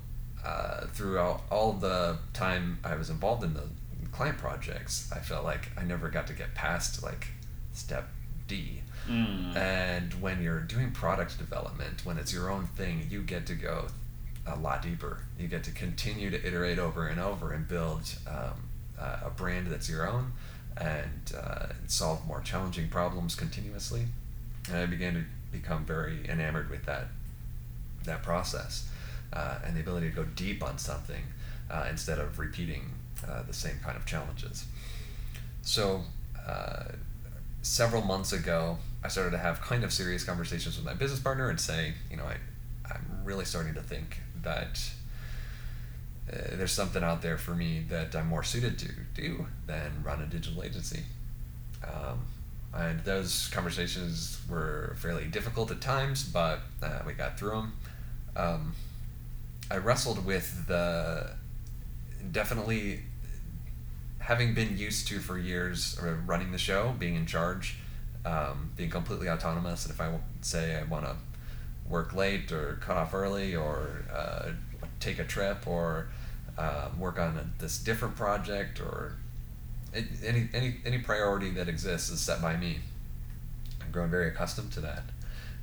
uh, 0.45 0.87
throughout 0.87 1.41
all 1.51 1.73
the 1.73 2.17
time 2.33 2.79
I 2.83 2.95
was 2.95 3.09
involved 3.09 3.43
in 3.43 3.53
the 3.53 3.63
client 4.11 4.37
projects, 4.37 5.09
I 5.13 5.19
felt 5.19 5.43
like 5.43 5.71
I 5.77 5.83
never 5.83 6.09
got 6.09 6.27
to 6.27 6.33
get 6.33 6.53
past 6.55 7.03
like 7.03 7.27
step 7.73 8.09
D. 8.47 8.81
Mm. 9.09 9.55
And 9.55 10.13
when 10.21 10.41
you're 10.41 10.59
doing 10.59 10.91
product 10.91 11.37
development, 11.37 12.05
when 12.05 12.17
it's 12.17 12.33
your 12.33 12.51
own 12.51 12.67
thing, 12.67 13.07
you 13.09 13.21
get 13.23 13.45
to 13.47 13.55
go 13.55 13.87
a 14.45 14.55
lot 14.55 14.81
deeper. 14.81 15.23
You 15.39 15.47
get 15.47 15.63
to 15.65 15.71
continue 15.71 16.29
to 16.29 16.47
iterate 16.47 16.79
over 16.79 17.07
and 17.07 17.19
over 17.19 17.51
and 17.51 17.67
build 17.67 18.01
um, 18.27 18.69
uh, 18.99 19.17
a 19.25 19.29
brand 19.29 19.67
that's 19.67 19.89
your 19.89 20.07
own 20.07 20.33
and 20.77 21.33
uh, 21.37 21.67
solve 21.87 22.25
more 22.27 22.41
challenging 22.41 22.87
problems 22.89 23.35
continuously. 23.35 24.05
And 24.67 24.77
I 24.77 24.85
began 24.85 25.13
to 25.13 25.23
become 25.51 25.85
very 25.85 26.27
enamored 26.29 26.69
with 26.69 26.85
that 26.85 27.07
that 28.05 28.23
process 28.23 28.89
uh, 29.33 29.59
and 29.65 29.75
the 29.75 29.81
ability 29.81 30.09
to 30.09 30.15
go 30.15 30.23
deep 30.23 30.63
on 30.63 30.77
something 30.77 31.23
uh, 31.69 31.85
instead 31.89 32.19
of 32.19 32.39
repeating 32.39 32.89
uh, 33.27 33.43
the 33.43 33.53
same 33.53 33.77
kind 33.83 33.95
of 33.95 34.05
challenges. 34.05 34.65
So, 35.61 36.01
uh, 36.47 36.85
several 37.61 38.01
months 38.01 38.33
ago, 38.33 38.79
I 39.03 39.07
started 39.07 39.31
to 39.31 39.37
have 39.37 39.61
kind 39.61 39.83
of 39.83 39.93
serious 39.93 40.23
conversations 40.23 40.77
with 40.77 40.85
my 40.85 40.93
business 40.93 41.19
partner 41.19 41.49
and 41.49 41.59
say, 41.59 41.93
you 42.09 42.17
know, 42.17 42.23
I, 42.23 42.37
I'm 42.91 43.05
really 43.23 43.45
starting 43.45 43.75
to 43.75 43.81
think 43.81 44.19
that 44.41 44.91
uh, 46.29 46.55
there's 46.55 46.71
something 46.71 47.03
out 47.03 47.21
there 47.21 47.37
for 47.37 47.51
me 47.51 47.85
that 47.89 48.15
I'm 48.15 48.27
more 48.27 48.43
suited 48.43 48.77
to 48.79 48.89
do 49.13 49.47
than 49.67 50.03
run 50.03 50.21
a 50.21 50.25
digital 50.25 50.63
agency. 50.63 51.03
Um, 51.83 52.19
and 52.73 53.03
those 53.03 53.49
conversations 53.51 54.39
were 54.49 54.95
fairly 54.97 55.25
difficult 55.25 55.71
at 55.71 55.81
times, 55.81 56.23
but 56.23 56.61
uh, 56.81 56.99
we 57.05 57.13
got 57.13 57.37
through 57.37 57.51
them. 57.51 57.73
Um, 58.35 58.75
I 59.69 59.77
wrestled 59.77 60.25
with 60.25 60.67
the 60.67 61.31
definitely 62.31 63.01
having 64.19 64.53
been 64.53 64.77
used 64.77 65.07
to 65.07 65.19
for 65.19 65.37
years 65.37 65.99
running 66.25 66.51
the 66.51 66.57
show, 66.57 66.95
being 66.97 67.15
in 67.15 67.25
charge, 67.25 67.77
um, 68.25 68.71
being 68.77 68.89
completely 68.89 69.29
autonomous, 69.29 69.85
and 69.85 69.93
if 69.93 69.99
I 69.99 70.13
say 70.41 70.75
I 70.75 70.83
want 70.83 71.05
to 71.05 71.15
work 71.89 72.13
late 72.13 72.51
or 72.51 72.77
cut 72.81 72.95
off 72.95 73.13
early 73.13 73.55
or 73.55 74.05
uh, 74.13 74.51
take 75.01 75.19
a 75.19 75.23
trip 75.23 75.67
or 75.67 76.07
uh, 76.57 76.89
work 76.97 77.19
on 77.19 77.37
a, 77.37 77.61
this 77.61 77.77
different 77.77 78.15
project 78.15 78.79
or 78.79 79.15
any, 79.93 80.47
any, 80.53 80.77
any 80.85 80.99
priority 80.99 81.49
that 81.51 81.67
exists 81.67 82.09
is 82.09 82.19
set 82.19 82.41
by 82.41 82.55
me. 82.55 82.79
I've 83.81 83.91
grown 83.91 84.09
very 84.09 84.29
accustomed 84.29 84.71
to 84.73 84.81
that. 84.81 85.03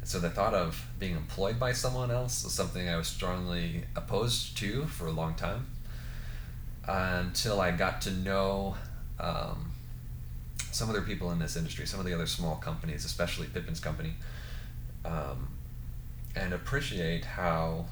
And 0.01 0.09
so 0.09 0.19
the 0.19 0.31
thought 0.31 0.55
of 0.55 0.85
being 0.99 1.17
employed 1.17 1.59
by 1.59 1.73
someone 1.73 2.11
else 2.11 2.45
was 2.45 2.53
something 2.53 2.89
I 2.89 2.97
was 2.97 3.09
strongly 3.09 3.85
opposed 3.97 4.57
to 4.59 4.85
for 4.87 5.07
a 5.07 5.13
long 5.13 5.35
time 5.35 5.67
until 6.87 7.61
I 7.61 7.71
got 7.71 8.01
to 8.03 8.11
know 8.11 8.77
um, 9.21 9.73
some 10.73 10.89
other 10.89 11.03
people 11.03 11.31
in 11.33 11.39
this 11.39 11.57
industry, 11.57 11.87
some 11.87 12.01
of 12.01 12.07
the 12.07 12.15
other 12.15 12.27
small 12.27 12.57
companies, 12.57 13.05
especially 13.05 13.47
Pippin's 13.47 13.81
company, 13.81 14.15
um, 15.05 15.49
and 16.37 16.53
appreciate 16.53 17.25
how 17.25 17.87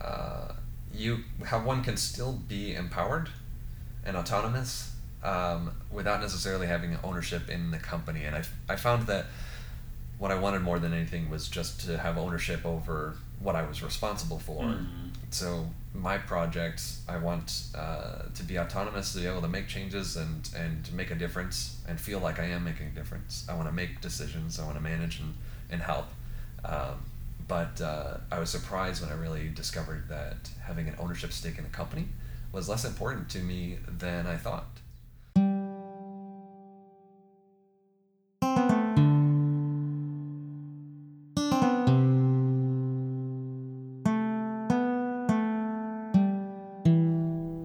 uh, 0.00 0.52
you 0.94 1.18
how 1.44 1.60
one 1.60 1.82
can 1.82 1.96
still 1.96 2.32
be 2.48 2.74
empowered 2.74 3.28
and 4.04 4.16
autonomous 4.16 4.92
um, 5.22 5.72
without 5.90 6.20
necessarily 6.20 6.66
having 6.66 6.96
ownership 7.02 7.48
in 7.48 7.70
the 7.70 7.78
company. 7.78 8.24
And 8.24 8.36
I, 8.36 8.42
I 8.68 8.76
found 8.76 9.06
that 9.06 9.26
what 10.18 10.30
I 10.30 10.38
wanted 10.38 10.62
more 10.62 10.78
than 10.78 10.92
anything 10.92 11.30
was 11.30 11.48
just 11.48 11.80
to 11.86 11.98
have 11.98 12.18
ownership 12.18 12.64
over 12.64 13.16
what 13.40 13.56
I 13.56 13.62
was 13.66 13.82
responsible 13.82 14.38
for. 14.38 14.62
Mhm. 14.62 15.10
So 15.30 15.68
my 15.92 16.18
projects, 16.18 17.02
I 17.08 17.16
want 17.16 17.64
uh, 17.74 18.22
to 18.34 18.42
be 18.44 18.58
autonomous, 18.58 19.12
to 19.14 19.20
be 19.20 19.26
able 19.26 19.40
to 19.42 19.48
make 19.48 19.66
changes 19.66 20.16
and 20.16 20.48
and 20.56 20.92
make 20.92 21.10
a 21.10 21.14
difference, 21.14 21.78
and 21.88 22.00
feel 22.00 22.20
like 22.20 22.38
I 22.38 22.44
am 22.44 22.64
making 22.64 22.86
a 22.88 22.90
difference. 22.90 23.44
I 23.48 23.54
want 23.54 23.68
to 23.68 23.72
make 23.74 24.00
decisions. 24.00 24.60
I 24.60 24.64
want 24.64 24.76
to 24.76 24.82
manage 24.82 25.18
and 25.20 25.34
and 25.70 25.82
help. 25.82 26.06
Um, 26.64 26.96
but 27.46 27.80
uh, 27.80 28.18
I 28.30 28.38
was 28.38 28.50
surprised 28.50 29.02
when 29.02 29.10
I 29.10 29.14
really 29.14 29.48
discovered 29.48 30.08
that 30.08 30.50
having 30.62 30.88
an 30.88 30.96
ownership 30.98 31.32
stake 31.32 31.58
in 31.58 31.64
the 31.64 31.70
company 31.70 32.06
was 32.52 32.68
less 32.68 32.84
important 32.84 33.28
to 33.30 33.38
me 33.38 33.78
than 33.86 34.26
I 34.26 34.36
thought. 34.36 34.66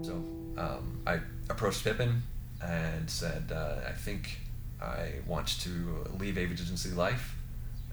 So 0.02 0.14
um, 0.58 1.02
I 1.06 1.20
approached 1.50 1.84
Pippin 1.84 2.24
and 2.62 3.10
said, 3.10 3.52
uh, 3.54 3.76
I 3.88 3.92
think 3.92 4.40
I 4.82 5.14
want 5.28 5.48
to 5.62 6.06
leave 6.20 6.38
agency 6.38 6.90
life, 6.92 7.36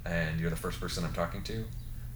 and 0.07 0.40
you're 0.40 0.51
the 0.51 0.57
first 0.57 0.81
person 0.81 1.05
I'm 1.05 1.12
talking 1.12 1.42
to 1.45 1.64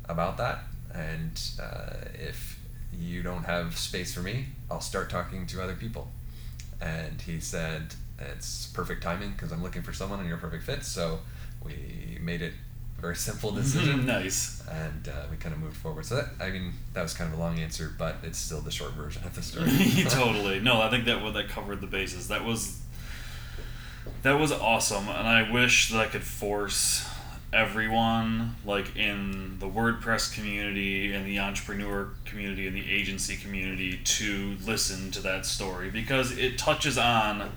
about 0.08 0.36
that. 0.38 0.60
And 0.94 1.40
uh, 1.60 2.08
if 2.14 2.58
you 2.92 3.22
don't 3.22 3.44
have 3.44 3.76
space 3.76 4.14
for 4.14 4.20
me, 4.20 4.46
I'll 4.70 4.80
start 4.80 5.10
talking 5.10 5.46
to 5.48 5.62
other 5.62 5.74
people. 5.74 6.08
And 6.80 7.20
he 7.20 7.40
said, 7.40 7.94
It's 8.18 8.66
perfect 8.68 9.02
timing 9.02 9.32
because 9.32 9.52
I'm 9.52 9.62
looking 9.62 9.82
for 9.82 9.92
someone 9.92 10.20
and 10.20 10.28
you're 10.28 10.38
a 10.38 10.40
perfect 10.40 10.64
fit. 10.64 10.84
So 10.84 11.20
we 11.64 12.18
made 12.20 12.42
it 12.42 12.52
a 12.98 13.00
very 13.00 13.16
simple 13.28 13.50
decision 13.52 14.06
nice. 14.06 14.62
and 14.70 15.08
uh, 15.08 15.26
we 15.30 15.36
kind 15.36 15.54
of 15.54 15.60
moved 15.60 15.76
forward. 15.76 16.06
So 16.06 16.16
that 16.16 16.26
I 16.40 16.50
mean 16.50 16.72
that 16.94 17.02
was 17.02 17.14
kind 17.14 17.32
of 17.32 17.38
a 17.38 17.42
long 17.42 17.58
answer, 17.58 17.92
but 17.96 18.16
it's 18.22 18.38
still 18.38 18.60
the 18.60 18.70
short 18.70 18.92
version 18.92 19.24
of 19.24 19.34
the 19.34 19.42
story. 19.42 19.70
totally. 20.08 20.60
No, 20.60 20.80
I 20.80 20.90
think 20.90 21.04
that 21.04 21.20
that 21.34 21.48
covered 21.48 21.80
the 21.80 21.86
bases. 21.86 22.28
That 22.28 22.44
was 22.44 22.80
that 24.22 24.38
was 24.38 24.52
awesome, 24.52 25.08
and 25.08 25.28
I 25.28 25.50
wish 25.50 25.90
that 25.90 26.00
I 26.00 26.06
could 26.06 26.22
force 26.22 27.06
everyone, 27.52 28.56
like 28.64 28.96
in 28.96 29.58
the 29.58 29.66
WordPress 29.66 30.34
community, 30.34 31.12
and 31.12 31.26
the 31.26 31.38
entrepreneur 31.38 32.10
community, 32.24 32.66
and 32.66 32.76
the 32.76 32.90
agency 32.90 33.36
community, 33.36 33.98
to 34.04 34.56
listen 34.64 35.10
to 35.12 35.20
that 35.22 35.46
story 35.46 35.90
because 35.90 36.36
it 36.36 36.58
touches 36.58 36.96
on 36.96 37.50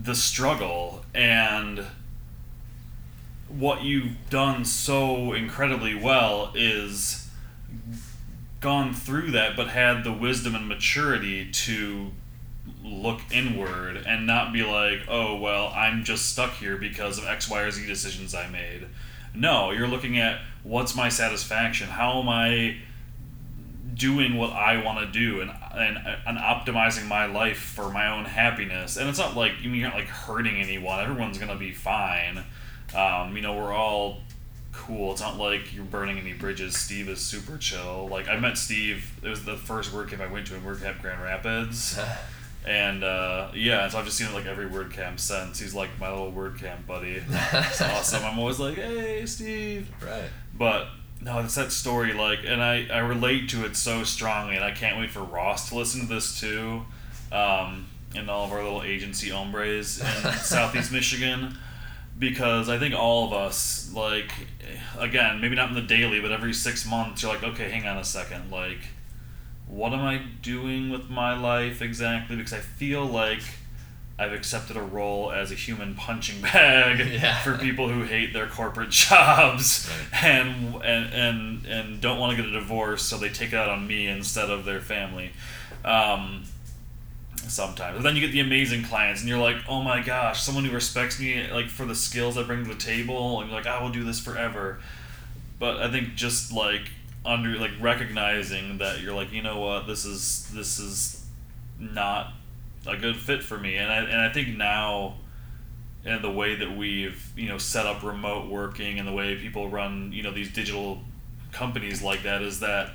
the 0.00 0.14
struggle 0.14 1.04
and 1.14 1.84
what 3.48 3.82
you've 3.82 4.12
done 4.30 4.64
so 4.64 5.32
incredibly 5.32 5.94
well 5.94 6.52
is 6.54 7.28
gone 8.60 8.92
through 8.92 9.30
that 9.30 9.56
but 9.56 9.68
had 9.68 10.04
the 10.04 10.12
wisdom 10.12 10.54
and 10.54 10.68
maturity 10.68 11.50
to 11.50 12.10
look 12.84 13.20
inward 13.32 13.96
and 14.06 14.26
not 14.26 14.52
be 14.52 14.62
like 14.62 15.00
oh 15.08 15.36
well 15.36 15.72
i'm 15.74 16.04
just 16.04 16.30
stuck 16.30 16.52
here 16.54 16.76
because 16.76 17.18
of 17.18 17.24
x 17.26 17.48
y 17.48 17.60
or 17.62 17.70
z 17.70 17.86
decisions 17.86 18.34
i 18.34 18.46
made 18.48 18.86
no 19.38 19.70
you're 19.70 19.88
looking 19.88 20.18
at 20.18 20.40
what's 20.62 20.94
my 20.94 21.08
satisfaction 21.08 21.88
how 21.88 22.20
am 22.20 22.28
i 22.28 22.76
doing 23.94 24.36
what 24.36 24.50
i 24.52 24.82
want 24.82 24.98
to 24.98 25.06
do 25.06 25.40
and, 25.40 25.50
and 25.74 25.98
and 26.26 26.38
optimizing 26.38 27.06
my 27.06 27.26
life 27.26 27.58
for 27.58 27.90
my 27.90 28.08
own 28.08 28.24
happiness 28.24 28.96
and 28.96 29.08
it's 29.08 29.18
not 29.18 29.36
like 29.36 29.52
you 29.60 29.70
mean 29.70 29.80
you're 29.80 29.88
not 29.88 29.98
like 29.98 30.08
hurting 30.08 30.56
anyone 30.56 31.00
everyone's 31.00 31.38
gonna 31.38 31.56
be 31.56 31.72
fine 31.72 32.44
um, 32.94 33.36
you 33.36 33.42
know 33.42 33.54
we're 33.54 33.72
all 33.72 34.18
cool. 34.78 35.12
It's 35.12 35.20
not 35.20 35.36
like 35.36 35.74
you're 35.74 35.84
burning 35.84 36.18
any 36.18 36.32
bridges. 36.32 36.76
Steve 36.76 37.08
is 37.08 37.20
super 37.20 37.58
chill. 37.58 38.08
Like 38.10 38.28
I 38.28 38.38
met 38.38 38.56
Steve. 38.56 39.12
It 39.22 39.28
was 39.28 39.44
the 39.44 39.56
first 39.56 39.92
WordCamp 39.92 40.20
I 40.20 40.26
went 40.26 40.46
to 40.48 40.54
in 40.54 40.62
WordCamp 40.62 41.00
Grand 41.00 41.22
Rapids, 41.22 41.98
and 42.68 43.02
uh, 43.02 43.48
yeah, 43.54 43.88
so 43.88 43.98
I've 43.98 44.04
just 44.04 44.18
seen 44.18 44.26
it 44.26 44.34
like 44.34 44.44
every 44.44 44.66
WordCamp 44.66 45.18
since. 45.18 45.58
He's 45.58 45.74
like 45.74 45.88
my 45.98 46.10
little 46.10 46.30
WordCamp 46.30 46.86
buddy. 46.86 47.22
It's 47.30 47.80
awesome. 47.80 48.24
I'm 48.24 48.38
always 48.38 48.58
like, 48.58 48.76
hey, 48.76 49.24
Steve. 49.24 49.90
right. 50.04 50.28
But 50.54 50.88
no, 51.22 51.38
it's 51.38 51.54
that 51.54 51.72
story. 51.72 52.12
Like, 52.12 52.40
and 52.44 52.62
I 52.62 52.86
I 52.92 52.98
relate 52.98 53.48
to 53.50 53.64
it 53.64 53.74
so 53.74 54.04
strongly, 54.04 54.54
and 54.56 54.64
I 54.64 54.72
can't 54.72 54.98
wait 54.98 55.10
for 55.10 55.20
Ross 55.20 55.70
to 55.70 55.76
listen 55.76 56.02
to 56.02 56.06
this 56.06 56.38
too, 56.38 56.82
um, 57.32 57.86
and 58.14 58.28
all 58.28 58.44
of 58.44 58.52
our 58.52 58.62
little 58.62 58.82
agency 58.82 59.30
hombres 59.30 60.00
in 60.00 60.32
Southeast 60.34 60.92
Michigan 60.92 61.56
because 62.18 62.68
I 62.68 62.78
think 62.78 62.94
all 62.94 63.26
of 63.26 63.32
us, 63.32 63.92
like, 63.94 64.30
again, 64.98 65.40
maybe 65.40 65.54
not 65.54 65.68
in 65.68 65.74
the 65.74 65.82
daily, 65.82 66.20
but 66.20 66.32
every 66.32 66.52
six 66.52 66.84
months, 66.84 67.22
you're 67.22 67.32
like, 67.32 67.44
okay, 67.44 67.70
hang 67.70 67.86
on 67.86 67.96
a 67.96 68.04
second, 68.04 68.50
like, 68.50 68.80
what 69.68 69.92
am 69.92 70.00
I 70.00 70.22
doing 70.42 70.90
with 70.90 71.08
my 71.10 71.38
life 71.38 71.82
exactly? 71.82 72.36
Because 72.36 72.52
I 72.52 72.58
feel 72.60 73.04
like 73.04 73.42
I've 74.18 74.32
accepted 74.32 74.76
a 74.76 74.82
role 74.82 75.30
as 75.30 75.52
a 75.52 75.54
human 75.54 75.94
punching 75.94 76.40
bag 76.42 76.98
Yeah. 77.20 77.38
for 77.42 77.56
people 77.56 77.88
who 77.88 78.02
hate 78.02 78.32
their 78.32 78.46
corporate 78.48 78.90
jobs 79.08 79.88
Right. 80.12 80.24
and, 80.24 80.74
and 80.82 81.12
and 81.14 81.66
and 81.66 82.00
don't 82.00 82.18
want 82.18 82.36
to 82.36 82.42
get 82.42 82.50
a 82.50 82.52
divorce, 82.58 83.02
so 83.02 83.16
they 83.18 83.28
take 83.28 83.52
it 83.52 83.56
out 83.56 83.68
on 83.68 83.86
me 83.86 84.06
instead 84.08 84.50
of 84.50 84.64
their 84.64 84.80
family. 84.80 85.30
Um, 85.84 86.44
sometimes. 87.46 87.96
But 87.96 88.02
then 88.02 88.14
you 88.16 88.20
get 88.20 88.32
the 88.32 88.40
amazing 88.40 88.82
clients, 88.84 89.20
and 89.20 89.28
you're 89.28 89.38
like, 89.38 89.56
oh 89.68 89.82
my 89.82 90.02
gosh, 90.02 90.42
someone 90.42 90.64
who 90.64 90.72
respects 90.72 91.20
me 91.20 91.46
like 91.52 91.68
for 91.68 91.84
the 91.86 91.94
skills 91.94 92.36
I 92.36 92.42
bring 92.42 92.64
to 92.64 92.68
the 92.70 92.80
table, 92.80 93.40
and 93.40 93.48
you're 93.50 93.58
like, 93.58 93.66
I 93.68 93.82
will 93.82 93.90
do 93.90 94.04
this 94.04 94.18
forever. 94.20 94.80
But 95.58 95.78
I 95.78 95.90
think 95.90 96.14
just 96.14 96.52
like 96.52 96.90
under 97.28 97.58
like 97.58 97.72
recognizing 97.80 98.78
that 98.78 99.00
you're 99.00 99.14
like, 99.14 99.32
you 99.32 99.42
know 99.42 99.60
what, 99.60 99.86
this 99.86 100.04
is 100.04 100.50
this 100.52 100.78
is 100.78 101.26
not 101.78 102.32
a 102.86 102.96
good 102.96 103.16
fit 103.16 103.42
for 103.42 103.58
me, 103.58 103.76
and 103.76 103.90
I 103.90 103.98
and 103.98 104.20
I 104.20 104.32
think 104.32 104.56
now. 104.56 105.16
And 106.04 106.24
the 106.24 106.30
way 106.30 106.54
that 106.54 106.74
we've 106.74 107.32
you 107.36 107.48
know 107.48 107.58
set 107.58 107.84
up 107.84 108.02
remote 108.02 108.48
working 108.48 108.98
and 108.98 109.06
the 109.06 109.12
way 109.12 109.34
people 109.34 109.68
run 109.68 110.10
you 110.12 110.22
know 110.22 110.30
these 110.30 110.50
digital 110.50 111.02
companies 111.52 112.00
like 112.02 112.22
that 112.22 112.40
is 112.40 112.60
that 112.60 112.92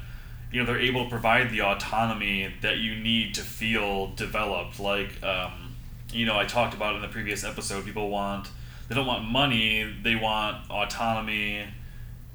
you 0.54 0.60
know 0.60 0.65
they're 0.65 0.80
able 0.80 1.04
to 1.04 1.10
provide 1.10 1.50
the 1.50 1.62
autonomy 1.62 2.54
that 2.62 2.78
you 2.78 2.96
need 2.96 3.34
to 3.34 3.41
feel 3.41 4.08
developed 4.15 4.80
like 4.80 5.22
um, 5.24 5.76
you 6.12 6.26
know 6.26 6.38
i 6.38 6.46
talked 6.46 6.74
about 6.74 6.96
in 6.96 7.02
the 7.02 7.08
previous 7.08 7.43
episode 7.43 7.84
people 7.84 8.10
want 8.10 8.50
they 8.88 8.96
don't 8.96 9.08
want 9.08 9.26
money 9.26 9.93
they 10.04 10.15
want 10.15 10.69
autonomy 10.69 11.65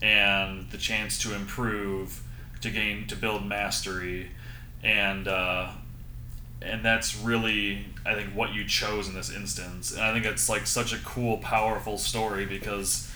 and 0.02 0.70
the 0.70 0.78
chance 0.78 1.18
to 1.18 1.34
improve 1.34 2.22
to 2.60 2.70
gain 2.70 3.06
to 3.06 3.16
build 3.16 3.44
mastery 3.44 4.30
and 4.82 5.26
uh, 5.28 5.70
and 6.62 6.84
that's 6.84 7.16
really 7.16 7.86
i 8.06 8.14
think 8.14 8.30
what 8.34 8.52
you 8.52 8.64
chose 8.64 9.08
in 9.08 9.14
this 9.14 9.30
instance 9.30 9.92
and 9.92 10.00
i 10.00 10.12
think 10.12 10.24
it's 10.24 10.48
like 10.48 10.66
such 10.66 10.92
a 10.92 10.98
cool 10.98 11.38
powerful 11.38 11.98
story 11.98 12.46
because 12.46 13.10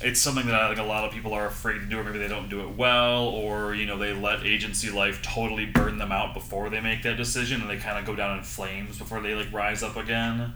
it's 0.00 0.20
something 0.20 0.46
that 0.46 0.54
I 0.54 0.68
think 0.68 0.78
a 0.78 0.88
lot 0.88 1.04
of 1.04 1.12
people 1.12 1.34
are 1.34 1.46
afraid 1.46 1.80
to 1.80 1.86
do, 1.86 1.98
or 1.98 2.04
maybe 2.04 2.18
they 2.18 2.28
don't 2.28 2.48
do 2.48 2.60
it 2.60 2.76
well, 2.76 3.24
or 3.24 3.74
you 3.74 3.86
know 3.86 3.98
they 3.98 4.12
let 4.12 4.44
agency 4.44 4.90
life 4.90 5.20
totally 5.22 5.66
burn 5.66 5.98
them 5.98 6.12
out 6.12 6.34
before 6.34 6.70
they 6.70 6.80
make 6.80 7.02
that 7.02 7.16
decision, 7.16 7.60
and 7.60 7.68
they 7.68 7.78
kind 7.78 7.98
of 7.98 8.04
go 8.04 8.14
down 8.14 8.38
in 8.38 8.44
flames 8.44 8.98
before 8.98 9.20
they 9.20 9.34
like 9.34 9.52
rise 9.52 9.82
up 9.82 9.96
again. 9.96 10.54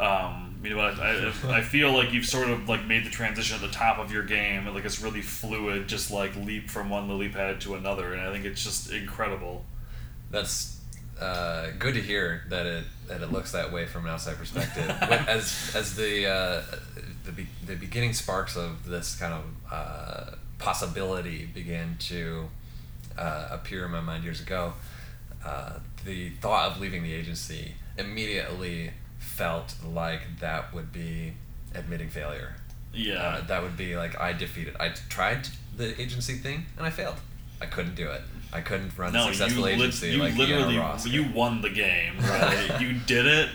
Um, 0.00 0.51
you 0.62 0.70
know, 0.70 0.76
but 0.76 1.00
I, 1.00 1.32
I, 1.50 1.58
I 1.58 1.60
feel 1.62 1.92
like 1.92 2.12
you've 2.12 2.26
sort 2.26 2.48
of 2.50 2.68
like 2.68 2.86
made 2.86 3.04
the 3.04 3.10
transition 3.10 3.56
at 3.56 3.62
the 3.62 3.74
top 3.74 3.98
of 3.98 4.12
your 4.12 4.22
game, 4.22 4.66
and 4.66 4.74
like 4.74 4.84
it's 4.84 5.00
really 5.00 5.22
fluid, 5.22 5.88
just 5.88 6.10
like 6.10 6.34
leap 6.36 6.70
from 6.70 6.90
one 6.90 7.08
lily 7.08 7.28
pad 7.28 7.60
to 7.62 7.74
another, 7.74 8.12
and 8.12 8.22
I 8.22 8.32
think 8.32 8.44
it's 8.44 8.62
just 8.62 8.92
incredible. 8.92 9.64
That's 10.30 10.80
uh, 11.20 11.68
good 11.78 11.94
to 11.94 12.02
hear 12.02 12.42
that 12.48 12.66
it 12.66 12.84
that 13.08 13.22
it 13.22 13.32
looks 13.32 13.52
that 13.52 13.72
way 13.72 13.86
from 13.86 14.06
an 14.06 14.12
outside 14.12 14.36
perspective. 14.36 14.88
As 15.00 15.72
as 15.74 15.96
the 15.96 16.26
uh, 16.26 16.62
the 17.24 17.32
be, 17.32 17.46
the 17.66 17.76
beginning 17.76 18.12
sparks 18.12 18.56
of 18.56 18.86
this 18.86 19.16
kind 19.16 19.34
of 19.34 19.72
uh, 19.72 20.36
possibility 20.58 21.46
began 21.46 21.96
to 21.98 22.48
uh, 23.18 23.48
appear 23.50 23.84
in 23.84 23.90
my 23.90 24.00
mind 24.00 24.24
years 24.24 24.40
ago, 24.40 24.72
uh, 25.44 25.74
the 26.04 26.30
thought 26.30 26.72
of 26.72 26.80
leaving 26.80 27.02
the 27.02 27.12
agency 27.12 27.74
immediately 27.98 28.90
felt 29.22 29.74
like 29.86 30.40
that 30.40 30.74
would 30.74 30.92
be 30.92 31.34
admitting 31.74 32.10
failure. 32.10 32.56
Yeah. 32.92 33.14
Uh, 33.14 33.40
that 33.46 33.62
would 33.62 33.76
be 33.76 33.96
like 33.96 34.20
I 34.20 34.32
defeated. 34.32 34.76
I 34.78 34.90
tried 35.08 35.48
the 35.76 35.98
agency 36.00 36.34
thing 36.34 36.66
and 36.76 36.86
I 36.86 36.90
failed. 36.90 37.16
I 37.60 37.66
couldn't 37.66 37.94
do 37.94 38.08
it. 38.10 38.20
I 38.52 38.60
couldn't 38.60 38.96
run 38.98 39.10
a 39.10 39.18
no, 39.18 39.26
you, 39.28 39.34
successful 39.34 39.62
lit- 39.62 39.74
agency 39.74 40.10
you 40.10 40.18
like 40.18 40.36
literally 40.36 40.76
Ross. 40.76 41.06
you 41.06 41.24
won 41.32 41.62
the 41.62 41.70
game. 41.70 42.18
Right? 42.20 42.76
you 42.80 42.92
did 43.06 43.26
it 43.26 43.48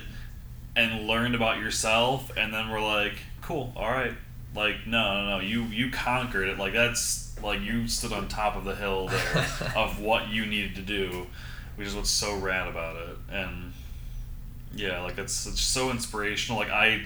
and 0.76 1.08
learned 1.08 1.36
about 1.36 1.60
yourself, 1.60 2.32
and 2.38 2.54
then 2.54 2.70
we're 2.70 2.82
like, 2.82 3.14
cool, 3.42 3.74
all 3.76 3.90
right, 3.90 4.14
Like 4.56 4.88
no, 4.88 5.14
no, 5.14 5.38
no. 5.38 5.40
You 5.40 5.64
you 5.66 5.92
conquered 5.92 6.48
it. 6.48 6.58
Like 6.58 6.74
that's 6.74 7.36
like 7.44 7.62
you 7.62 7.88
stood 7.88 8.14
on 8.14 8.28
top 8.28 8.56
of 8.56 8.64
the 8.64 8.76
hill 8.76 9.08
there 9.08 9.48
of 9.76 10.00
what 10.00 10.30
you 10.30 10.46
needed 10.46 10.76
to 10.76 10.82
do, 10.82 11.28
which 11.76 11.88
is 11.88 11.96
what's 11.96 12.10
so 12.10 12.38
rad 12.38 12.68
about 12.68 12.96
it. 12.96 13.18
And 13.32 13.74
yeah, 14.78 15.02
like 15.02 15.18
it's 15.18 15.46
it's 15.46 15.62
so 15.62 15.90
inspirational. 15.90 16.60
Like 16.60 16.70
I 16.70 17.02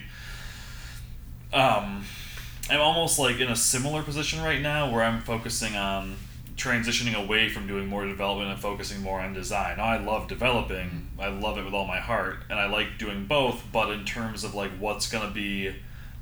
um 1.54 2.04
I'm 2.70 2.80
almost 2.80 3.18
like 3.18 3.40
in 3.40 3.50
a 3.50 3.56
similar 3.56 4.04
position 4.04 4.42
right 4.42 4.62
now 4.62 4.92
where 4.92 5.04
I'm 5.04 5.22
focusing 5.22 5.76
on 5.76 6.16
transitioning 6.56 7.16
away 7.16 7.50
from 7.50 7.66
doing 7.66 7.88
more 7.88 8.06
development 8.06 8.52
and 8.52 8.60
focusing 8.60 9.02
more 9.02 9.20
on 9.20 9.34
design. 9.34 9.80
I 9.80 9.98
love 9.98 10.28
developing, 10.28 11.10
I 11.20 11.30
love 11.30 11.58
it 11.58 11.66
with 11.66 11.74
all 11.74 11.88
my 11.88 12.00
heart, 12.00 12.44
and 12.50 12.60
I 12.60 12.68
like 12.68 13.00
doing 13.00 13.26
both, 13.26 13.64
but 13.74 13.90
in 13.90 14.06
terms 14.06 14.44
of 14.44 14.54
like 14.54 14.72
what's 14.78 15.10
going 15.10 15.28
to 15.28 15.34
be 15.34 15.74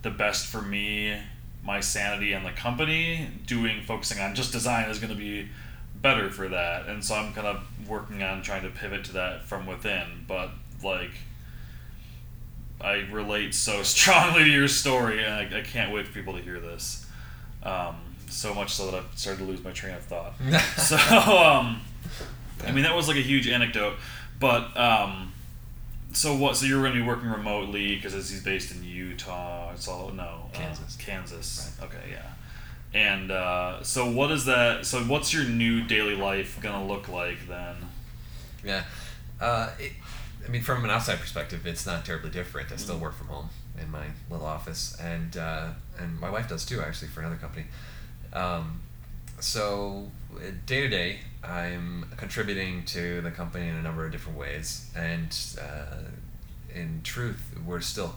the 0.01 0.09
best 0.09 0.45
for 0.45 0.61
me, 0.61 1.17
my 1.63 1.81
sanity, 1.81 2.31
and 2.31 2.45
the 2.45 2.51
company, 2.51 3.27
doing 3.45 3.81
focusing 3.83 4.21
on 4.21 4.33
just 4.33 4.53
design 4.53 4.89
is 4.89 4.99
going 4.99 5.11
to 5.11 5.19
be 5.19 5.49
better 6.01 6.29
for 6.29 6.47
that. 6.47 6.87
And 6.87 7.03
so 7.03 7.15
I'm 7.15 7.33
kind 7.33 7.47
of 7.47 7.61
working 7.87 8.23
on 8.23 8.41
trying 8.41 8.63
to 8.63 8.69
pivot 8.69 9.03
to 9.05 9.13
that 9.13 9.43
from 9.43 9.65
within, 9.65 10.23
but 10.27 10.51
like 10.81 11.11
I 12.81 13.05
relate 13.11 13.53
so 13.53 13.83
strongly 13.83 14.43
to 14.45 14.49
your 14.49 14.67
story, 14.67 15.23
and 15.23 15.33
I, 15.33 15.59
I 15.59 15.61
can't 15.61 15.91
wait 15.93 16.07
for 16.07 16.13
people 16.13 16.33
to 16.33 16.41
hear 16.41 16.59
this. 16.59 17.05
Um, 17.63 17.95
so 18.29 18.53
much 18.53 18.73
so 18.73 18.89
that 18.89 18.95
I've 18.95 19.17
started 19.17 19.39
to 19.39 19.45
lose 19.45 19.63
my 19.63 19.71
train 19.71 19.95
of 19.95 20.03
thought. 20.03 20.33
so, 20.77 20.95
um, 20.95 21.81
I 22.65 22.71
mean, 22.71 22.83
that 22.83 22.95
was 22.95 23.07
like 23.07 23.17
a 23.17 23.21
huge 23.21 23.47
anecdote, 23.47 23.95
but 24.39 24.75
um, 24.77 25.33
so 26.13 26.35
what? 26.35 26.55
So 26.55 26.65
you're 26.65 26.81
going 26.81 26.93
to 26.93 26.99
be 26.99 27.05
working 27.05 27.29
remotely 27.29 27.95
because 27.95 28.13
he's 28.13 28.43
based 28.43 28.73
in 28.73 28.83
Utah. 28.83 29.71
It's 29.73 29.87
all 29.87 30.09
no 30.09 30.49
Kansas. 30.53 30.97
Uh, 30.97 31.03
Kansas. 31.03 31.77
Right. 31.79 31.87
Okay, 31.87 32.11
yeah. 32.11 32.31
And 32.93 33.31
uh, 33.31 33.83
so, 33.83 34.09
what 34.09 34.31
is 34.31 34.45
that? 34.45 34.85
So, 34.85 35.01
what's 35.01 35.33
your 35.33 35.43
new 35.43 35.83
daily 35.83 36.15
life 36.15 36.59
gonna 36.61 36.85
look 36.85 37.07
like 37.07 37.47
then? 37.47 37.75
Yeah, 38.63 38.83
uh, 39.39 39.69
it, 39.79 39.91
I 40.45 40.49
mean, 40.49 40.61
from 40.63 40.83
an 40.83 40.89
outside 40.89 41.19
perspective, 41.19 41.65
it's 41.67 41.85
not 41.85 42.05
terribly 42.05 42.29
different. 42.31 42.71
I 42.71 42.77
still 42.77 42.95
Mm. 42.97 43.01
work 43.01 43.15
from 43.17 43.27
home 43.27 43.49
in 43.79 43.91
my 43.91 44.05
little 44.29 44.45
office, 44.47 44.95
and 44.99 45.35
uh, 45.37 45.69
and 45.97 46.19
my 46.19 46.29
wife 46.29 46.47
does 46.49 46.65
too, 46.65 46.81
actually, 46.81 47.09
for 47.09 47.19
another 47.21 47.35
company. 47.35 47.65
Um, 48.33 48.81
so 49.39 50.11
day 50.65 50.81
to 50.81 50.87
day, 50.89 51.19
I'm 51.43 52.05
contributing 52.17 52.83
to 52.85 53.21
the 53.21 53.31
company 53.31 53.67
in 53.67 53.75
a 53.75 53.81
number 53.81 54.05
of 54.05 54.11
different 54.11 54.37
ways, 54.37 54.89
and 54.95 55.35
uh, 55.61 56.03
in 56.73 57.01
truth, 57.03 57.41
we're 57.65 57.81
still 57.81 58.15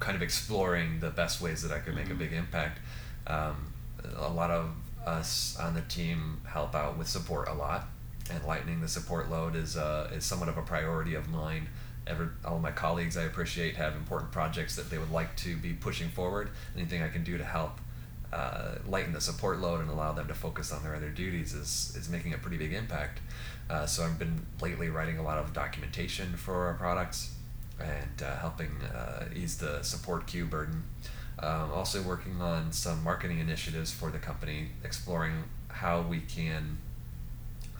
kind 0.00 0.16
of 0.16 0.22
exploring 0.22 1.00
the 1.00 1.10
best 1.10 1.40
ways 1.40 1.62
that 1.62 1.72
I 1.72 1.78
could 1.78 1.94
make 1.94 2.10
a 2.10 2.14
Mhm. 2.14 2.18
big 2.18 2.32
impact. 2.32 2.80
Um, 3.26 3.72
a 4.16 4.28
lot 4.28 4.50
of 4.50 4.74
us 5.06 5.56
on 5.56 5.74
the 5.74 5.80
team 5.82 6.40
help 6.46 6.74
out 6.74 6.96
with 6.98 7.08
support 7.08 7.48
a 7.48 7.54
lot, 7.54 7.88
and 8.30 8.44
lightening 8.44 8.80
the 8.80 8.88
support 8.88 9.30
load 9.30 9.54
is 9.56 9.76
uh, 9.76 10.10
is 10.12 10.24
somewhat 10.24 10.48
of 10.48 10.56
a 10.56 10.62
priority 10.62 11.14
of 11.14 11.28
mine. 11.28 11.68
Ever, 12.06 12.34
all 12.44 12.58
my 12.58 12.70
colleagues 12.70 13.16
I 13.16 13.22
appreciate 13.22 13.76
have 13.76 13.96
important 13.96 14.30
projects 14.30 14.76
that 14.76 14.90
they 14.90 14.98
would 14.98 15.10
like 15.10 15.36
to 15.36 15.56
be 15.56 15.72
pushing 15.72 16.08
forward. 16.10 16.50
Anything 16.76 17.02
I 17.02 17.08
can 17.08 17.24
do 17.24 17.38
to 17.38 17.44
help 17.44 17.80
uh, 18.34 18.74
lighten 18.86 19.12
the 19.12 19.20
support 19.20 19.60
load 19.60 19.80
and 19.80 19.88
allow 19.88 20.12
them 20.12 20.26
to 20.28 20.34
focus 20.34 20.72
on 20.72 20.82
their 20.82 20.94
other 20.94 21.08
duties 21.08 21.54
is, 21.54 21.94
is 21.96 22.08
making 22.08 22.34
a 22.34 22.38
pretty 22.38 22.56
big 22.56 22.72
impact. 22.72 23.20
Uh, 23.70 23.86
so 23.86 24.02
I've 24.04 24.18
been 24.18 24.44
lately 24.60 24.88
writing 24.88 25.18
a 25.18 25.22
lot 25.22 25.38
of 25.38 25.52
documentation 25.52 26.36
for 26.36 26.66
our 26.66 26.74
products 26.74 27.34
and 27.80 28.22
uh, 28.22 28.36
helping 28.36 28.70
uh, 28.94 29.26
ease 29.34 29.56
the 29.58 29.82
support 29.82 30.26
queue 30.26 30.46
burden. 30.46 30.82
Um, 31.38 31.72
also 31.72 32.02
working 32.02 32.40
on 32.40 32.72
some 32.72 33.02
marketing 33.02 33.38
initiatives 33.38 33.92
for 33.92 34.10
the 34.10 34.18
company, 34.18 34.68
exploring 34.84 35.44
how 35.68 36.02
we 36.02 36.20
can 36.20 36.78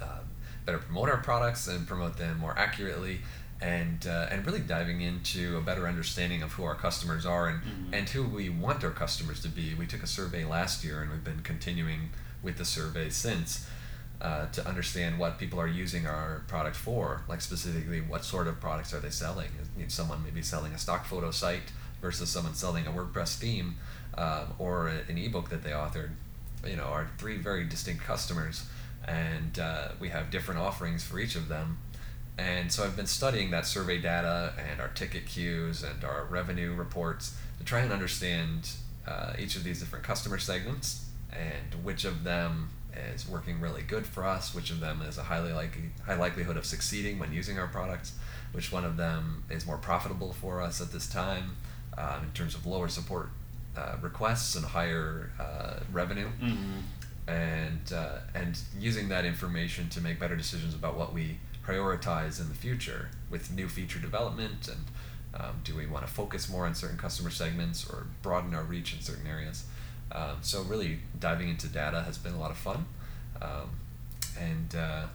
uh, 0.00 0.20
better 0.64 0.78
promote 0.78 1.08
our 1.08 1.18
products 1.18 1.66
and 1.68 1.86
promote 1.86 2.16
them 2.16 2.38
more 2.38 2.56
accurately, 2.58 3.20
and 3.60 4.06
uh, 4.06 4.26
and 4.30 4.44
really 4.46 4.60
diving 4.60 5.00
into 5.00 5.56
a 5.56 5.60
better 5.60 5.86
understanding 5.86 6.42
of 6.42 6.52
who 6.52 6.64
our 6.64 6.74
customers 6.74 7.24
are 7.26 7.48
and 7.48 7.62
Mhm. 7.62 7.92
and 7.98 8.08
who 8.10 8.24
we 8.24 8.48
want 8.48 8.82
our 8.84 8.90
customers 8.90 9.40
to 9.40 9.48
be. 9.48 9.74
We 9.74 9.86
took 9.86 10.02
a 10.02 10.06
survey 10.06 10.44
last 10.44 10.84
year, 10.84 11.02
and 11.02 11.10
we've 11.10 11.24
been 11.24 11.42
continuing 11.42 12.10
with 12.42 12.58
the 12.58 12.64
survey 12.64 13.10
since. 13.10 13.66
Uh, 14.20 14.46
to 14.52 14.66
understand 14.66 15.18
what 15.18 15.38
people 15.38 15.60
are 15.60 15.66
using 15.66 16.06
our 16.06 16.44
product 16.46 16.76
for, 16.76 17.22
like 17.28 17.42
specifically 17.42 18.00
what 18.00 18.24
sort 18.24 18.46
of 18.46 18.58
products 18.58 18.94
are 18.94 19.00
they 19.00 19.10
selling? 19.10 19.50
You 19.76 19.82
know, 19.82 19.88
someone 19.88 20.22
maybe 20.24 20.40
selling 20.40 20.72
a 20.72 20.78
stock 20.78 21.04
photo 21.04 21.30
site 21.30 21.72
versus 22.00 22.30
someone 22.30 22.54
selling 22.54 22.86
a 22.86 22.90
WordPress 22.92 23.36
theme 23.36 23.76
um, 24.16 24.54
or 24.58 24.88
an 24.88 25.18
ebook 25.18 25.50
that 25.50 25.62
they 25.62 25.70
authored. 25.72 26.10
You 26.64 26.76
know, 26.76 26.84
are 26.84 27.10
three 27.18 27.36
very 27.36 27.64
distinct 27.64 28.04
customers, 28.04 28.64
and 29.06 29.58
uh, 29.58 29.88
we 30.00 30.08
have 30.08 30.30
different 30.30 30.60
offerings 30.60 31.04
for 31.04 31.18
each 31.18 31.34
of 31.36 31.48
them. 31.48 31.78
And 32.36 32.72
so 32.72 32.82
I've 32.84 32.96
been 32.96 33.06
studying 33.06 33.50
that 33.52 33.66
survey 33.66 34.00
data 34.00 34.54
and 34.70 34.80
our 34.80 34.88
ticket 34.88 35.26
queues 35.26 35.82
and 35.84 36.02
our 36.04 36.24
revenue 36.24 36.74
reports 36.74 37.36
to 37.58 37.64
try 37.64 37.80
and 37.80 37.92
understand 37.92 38.70
uh, 39.06 39.34
each 39.38 39.54
of 39.56 39.62
these 39.62 39.78
different 39.80 40.04
customer 40.04 40.38
segments 40.38 41.06
and 41.32 41.84
which 41.84 42.04
of 42.04 42.24
them 42.24 42.70
is 43.12 43.28
working 43.28 43.60
really 43.60 43.82
good 43.82 44.06
for 44.06 44.24
us, 44.24 44.54
which 44.54 44.70
of 44.70 44.80
them 44.80 45.02
is 45.02 45.18
a 45.18 45.24
highly 45.24 45.52
likely 45.52 45.90
high 46.06 46.14
likelihood 46.16 46.56
of 46.56 46.64
succeeding 46.64 47.18
when 47.18 47.32
using 47.32 47.58
our 47.58 47.66
products, 47.66 48.12
which 48.52 48.72
one 48.72 48.84
of 48.84 48.96
them 48.96 49.44
is 49.50 49.66
more 49.66 49.78
profitable 49.78 50.32
for 50.32 50.60
us 50.60 50.80
at 50.80 50.92
this 50.92 51.08
time 51.08 51.56
um, 51.98 52.24
in 52.24 52.30
terms 52.32 52.54
of 52.54 52.66
lower 52.66 52.88
support 52.88 53.30
uh, 53.76 53.96
requests 54.00 54.54
and 54.54 54.64
higher 54.64 55.32
uh, 55.40 55.80
revenue 55.92 56.28
Mm-hmm. 56.40 56.78
And 57.26 57.92
uh, 57.94 58.18
and 58.34 58.58
using 58.78 59.08
that 59.08 59.24
information 59.24 59.88
to 59.88 60.00
make 60.00 60.18
better 60.18 60.36
decisions 60.36 60.74
about 60.74 60.96
what 60.96 61.14
we 61.14 61.38
prioritize 61.66 62.40
in 62.40 62.48
the 62.48 62.54
future 62.54 63.10
with 63.30 63.50
new 63.50 63.68
feature 63.68 63.98
development 63.98 64.68
and 64.68 64.84
um, 65.34 65.60
do 65.64 65.74
we 65.74 65.86
want 65.86 66.06
to 66.06 66.12
focus 66.12 66.48
more 66.48 66.66
on 66.66 66.74
certain 66.74 66.98
customer 66.98 67.30
segments 67.30 67.88
or 67.88 68.06
broaden 68.22 68.54
our 68.54 68.62
reach 68.62 68.94
in 68.94 69.00
certain 69.00 69.26
areas? 69.26 69.64
Um, 70.12 70.36
so 70.42 70.62
really 70.62 70.98
diving 71.18 71.48
into 71.48 71.66
data 71.66 72.02
has 72.02 72.18
been 72.18 72.34
a 72.34 72.38
lot 72.38 72.50
of 72.50 72.58
fun 72.58 72.84
um, 73.40 73.70
and 74.38 74.74
uh, 74.76 75.06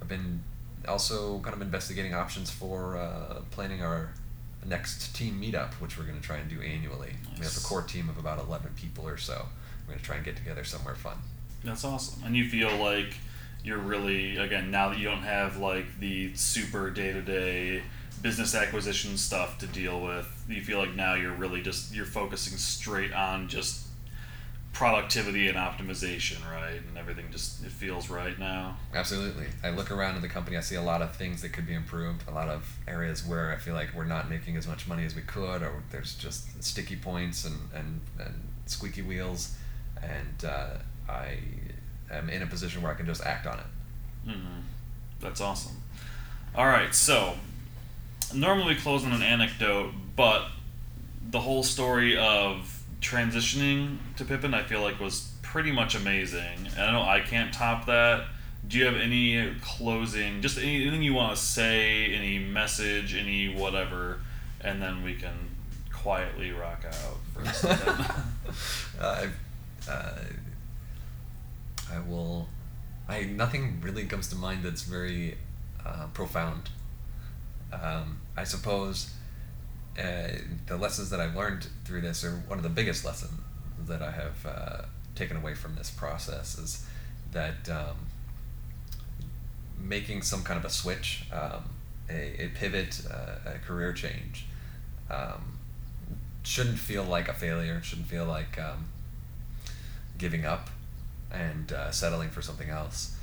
I've 0.00 0.08
been 0.08 0.42
also 0.88 1.40
kind 1.40 1.54
of 1.54 1.60
investigating 1.60 2.14
options 2.14 2.50
for 2.50 2.96
uh, 2.96 3.42
planning 3.50 3.82
our 3.82 4.14
next 4.66 5.14
team 5.14 5.40
meetup 5.40 5.74
which 5.74 5.98
we're 5.98 6.04
going 6.04 6.18
to 6.18 6.26
try 6.26 6.38
and 6.38 6.48
do 6.48 6.60
annually. 6.62 7.12
We 7.38 7.44
have 7.44 7.56
a 7.56 7.60
core 7.60 7.82
team 7.82 8.08
of 8.08 8.16
about 8.16 8.38
11 8.38 8.72
people 8.76 9.06
or 9.06 9.18
so. 9.18 9.46
We're 9.86 9.92
going 9.92 9.98
to 10.00 10.04
try 10.04 10.16
and 10.16 10.24
get 10.24 10.36
together 10.36 10.64
somewhere 10.64 10.94
fun 10.94 11.18
That's 11.64 11.84
awesome. 11.84 12.22
And 12.24 12.36
you 12.36 12.48
feel 12.48 12.74
like 12.76 13.14
you're 13.62 13.78
really 13.78 14.36
again 14.36 14.70
now 14.70 14.88
that 14.88 14.98
you 14.98 15.04
don't 15.04 15.22
have 15.22 15.58
like 15.58 16.00
the 16.00 16.34
super 16.34 16.90
day 16.90 17.12
to 17.12 17.20
day 17.20 17.82
business 18.22 18.54
acquisition 18.54 19.16
stuff 19.16 19.58
to 19.58 19.66
deal 19.66 20.00
with. 20.00 20.44
You 20.48 20.62
feel 20.62 20.78
like 20.78 20.94
now 20.94 21.14
you're 21.14 21.34
really 21.34 21.62
just 21.62 21.94
you're 21.94 22.06
focusing 22.06 22.56
straight 22.58 23.12
on 23.12 23.48
just 23.48 23.86
productivity 24.72 25.48
and 25.48 25.58
optimization, 25.58 26.38
right? 26.50 26.80
And 26.88 26.96
everything 26.96 27.26
just 27.30 27.64
it 27.64 27.72
feels 27.72 28.08
right 28.08 28.38
now. 28.38 28.76
Absolutely. 28.94 29.46
I 29.62 29.70
look 29.70 29.90
around 29.90 30.16
in 30.16 30.22
the 30.22 30.28
company, 30.28 30.56
I 30.56 30.60
see 30.60 30.76
a 30.76 30.82
lot 30.82 31.02
of 31.02 31.14
things 31.16 31.42
that 31.42 31.52
could 31.52 31.66
be 31.66 31.74
improved, 31.74 32.28
a 32.28 32.30
lot 32.32 32.48
of 32.48 32.78
areas 32.86 33.26
where 33.26 33.52
I 33.52 33.56
feel 33.56 33.74
like 33.74 33.88
we're 33.94 34.04
not 34.04 34.30
making 34.30 34.56
as 34.56 34.66
much 34.66 34.86
money 34.86 35.04
as 35.04 35.14
we 35.14 35.22
could, 35.22 35.62
or 35.62 35.82
there's 35.90 36.14
just 36.14 36.62
sticky 36.62 36.96
points 36.96 37.44
and, 37.44 37.56
and, 37.74 38.00
and 38.18 38.48
squeaky 38.66 39.02
wheels. 39.02 39.56
And 40.02 40.44
uh, 40.48 40.76
I 41.10 41.38
am 42.10 42.30
in 42.30 42.42
a 42.42 42.46
position 42.46 42.82
where 42.82 42.92
I 42.92 42.94
can 42.94 43.06
just 43.06 43.24
act 43.24 43.46
on 43.46 43.58
it. 43.58 44.28
Mm-hmm. 44.28 44.60
That's 45.20 45.40
awesome. 45.40 45.76
All 46.54 46.66
right, 46.66 46.94
so 46.94 47.34
normally 48.34 48.74
we 48.74 48.80
close 48.80 49.04
on 49.04 49.12
an 49.12 49.22
anecdote, 49.22 49.92
but 50.16 50.46
the 51.30 51.40
whole 51.40 51.62
story 51.62 52.16
of 52.16 52.82
transitioning 53.00 53.98
to 54.16 54.24
Pippin, 54.24 54.54
I 54.54 54.62
feel 54.62 54.82
like 54.82 55.00
was 55.00 55.32
pretty 55.42 55.72
much 55.72 55.94
amazing. 55.94 56.68
And 56.76 56.80
I 56.80 56.92
know 56.92 57.02
I 57.02 57.20
can't 57.20 57.52
top 57.52 57.86
that. 57.86 58.26
Do 58.66 58.78
you 58.78 58.84
have 58.84 58.96
any 58.96 59.54
closing, 59.62 60.42
just 60.42 60.58
anything 60.58 61.02
you 61.02 61.14
want 61.14 61.36
to 61.36 61.42
say, 61.42 62.12
any 62.14 62.38
message, 62.38 63.14
any 63.14 63.52
whatever, 63.54 64.20
and 64.60 64.82
then 64.82 65.02
we 65.02 65.14
can 65.14 65.34
quietly 65.92 66.50
rock 66.50 66.84
out 66.86 67.18
for 67.32 67.42
a 67.42 67.54
second. 67.54 68.06
uh, 69.00 69.26
uh, 69.88 70.12
I 71.92 72.00
will. 72.00 72.48
I 73.08 73.24
nothing 73.24 73.80
really 73.82 74.04
comes 74.06 74.28
to 74.28 74.36
mind 74.36 74.62
that's 74.62 74.82
very 74.82 75.36
uh, 75.84 76.06
profound. 76.14 76.70
Um, 77.72 78.20
I 78.36 78.44
suppose 78.44 79.10
uh, 79.98 80.28
the 80.66 80.76
lessons 80.76 81.10
that 81.10 81.20
I've 81.20 81.36
learned 81.36 81.66
through 81.84 82.00
this 82.02 82.24
are 82.24 82.32
one 82.48 82.58
of 82.58 82.62
the 82.62 82.70
biggest 82.70 83.04
lessons 83.04 83.40
that 83.86 84.02
I 84.02 84.10
have 84.10 84.46
uh, 84.46 84.82
taken 85.14 85.36
away 85.36 85.54
from 85.54 85.74
this 85.74 85.90
process 85.90 86.58
is 86.58 86.86
that 87.32 87.68
um, 87.68 87.96
making 89.78 90.22
some 90.22 90.42
kind 90.42 90.58
of 90.58 90.64
a 90.64 90.70
switch, 90.70 91.24
um, 91.32 91.64
a, 92.08 92.44
a 92.44 92.48
pivot, 92.48 93.02
uh, 93.10 93.50
a 93.50 93.58
career 93.58 93.92
change, 93.92 94.46
um, 95.10 95.58
shouldn't 96.42 96.78
feel 96.78 97.04
like 97.04 97.28
a 97.28 97.34
failure. 97.34 97.80
Shouldn't 97.82 98.08
feel 98.08 98.26
like 98.26 98.58
um, 98.58 98.86
giving 100.18 100.44
up 100.44 100.70
and 101.32 101.72
uh, 101.72 101.90
settling 101.90 102.30
for 102.30 102.42
something 102.42 102.68
else. 102.68 103.16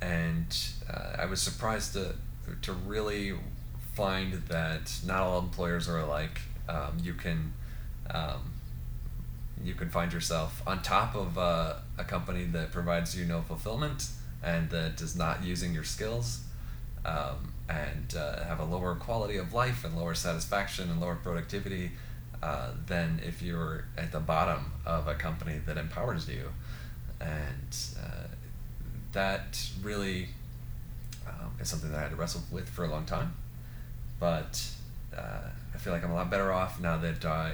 And 0.00 0.56
uh, 0.92 1.16
I 1.18 1.26
was 1.26 1.40
surprised 1.40 1.92
to 1.94 2.14
to 2.62 2.72
really 2.72 3.34
find 3.94 4.32
that 4.48 4.92
not 5.06 5.20
all 5.20 5.38
employers 5.38 5.88
are 5.88 5.98
alike. 5.98 6.40
Um, 6.68 6.98
you 7.02 7.14
can 7.14 7.52
um, 8.10 8.52
you 9.64 9.74
can 9.74 9.90
find 9.90 10.12
yourself 10.12 10.62
on 10.66 10.82
top 10.82 11.14
of 11.14 11.38
uh, 11.38 11.74
a 11.98 12.04
company 12.04 12.44
that 12.44 12.72
provides 12.72 13.16
you 13.16 13.24
no 13.24 13.42
fulfillment 13.42 14.08
and 14.42 14.70
that 14.70 15.00
is 15.00 15.14
not 15.14 15.44
using 15.44 15.72
your 15.72 15.84
skills 15.84 16.40
um, 17.04 17.52
and 17.68 18.14
uh, 18.16 18.42
have 18.44 18.58
a 18.60 18.64
lower 18.64 18.94
quality 18.94 19.36
of 19.36 19.52
life 19.52 19.84
and 19.84 19.96
lower 19.96 20.14
satisfaction 20.14 20.90
and 20.90 21.00
lower 21.00 21.14
productivity 21.14 21.92
uh, 22.42 22.70
than 22.86 23.20
if 23.24 23.40
you're 23.40 23.84
at 23.96 24.10
the 24.10 24.18
bottom 24.18 24.72
of 24.84 25.06
a 25.06 25.14
company 25.14 25.60
that 25.64 25.78
empowers 25.78 26.28
you. 26.28 26.50
And 27.22 27.76
uh, 28.00 28.26
that 29.12 29.64
really 29.82 30.28
um, 31.28 31.52
is 31.60 31.68
something 31.68 31.90
that 31.92 31.98
I 31.98 32.02
had 32.02 32.10
to 32.10 32.16
wrestle 32.16 32.42
with 32.50 32.68
for 32.68 32.84
a 32.84 32.88
long 32.88 33.04
time. 33.06 33.34
But 34.18 34.66
uh, 35.16 35.48
I 35.74 35.78
feel 35.78 35.92
like 35.92 36.04
I'm 36.04 36.10
a 36.10 36.14
lot 36.14 36.30
better 36.30 36.52
off 36.52 36.80
now 36.80 36.96
that 36.98 37.24
I 37.24 37.52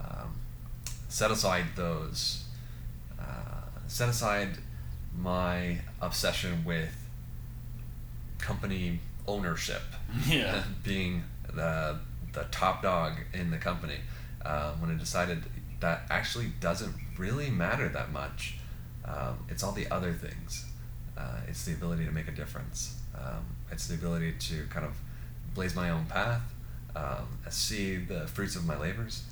um, 0.00 0.36
set 1.08 1.30
aside 1.30 1.64
those, 1.76 2.44
uh, 3.20 3.24
set 3.86 4.08
aside 4.08 4.58
my 5.16 5.78
obsession 6.00 6.64
with 6.64 6.94
company 8.38 9.00
ownership, 9.26 9.82
Yeah. 10.26 10.62
being 10.84 11.24
the 11.52 11.98
the 12.32 12.44
top 12.50 12.82
dog 12.82 13.14
in 13.32 13.50
the 13.50 13.58
company. 13.58 13.96
Uh, 14.44 14.72
when 14.74 14.90
I 14.90 14.98
decided 14.98 15.42
that 15.80 16.02
actually 16.10 16.52
doesn't 16.60 16.94
really 17.16 17.50
matter 17.50 17.88
that 17.88 18.12
much. 18.12 18.58
Um, 19.08 19.38
it's 19.48 19.62
all 19.62 19.72
the 19.72 19.90
other 19.90 20.12
things. 20.12 20.66
Uh, 21.16 21.40
it's 21.48 21.64
the 21.64 21.72
ability 21.72 22.04
to 22.04 22.12
make 22.12 22.28
a 22.28 22.32
difference. 22.32 22.96
Um, 23.16 23.44
it's 23.72 23.86
the 23.86 23.94
ability 23.94 24.34
to 24.38 24.66
kind 24.70 24.84
of 24.86 24.92
blaze 25.54 25.74
my 25.74 25.90
own 25.90 26.04
path, 26.06 26.42
um, 26.94 27.26
see 27.48 27.96
the 27.96 28.26
fruits 28.28 28.54
of 28.54 28.66
my 28.66 28.78
labors, 28.78 29.24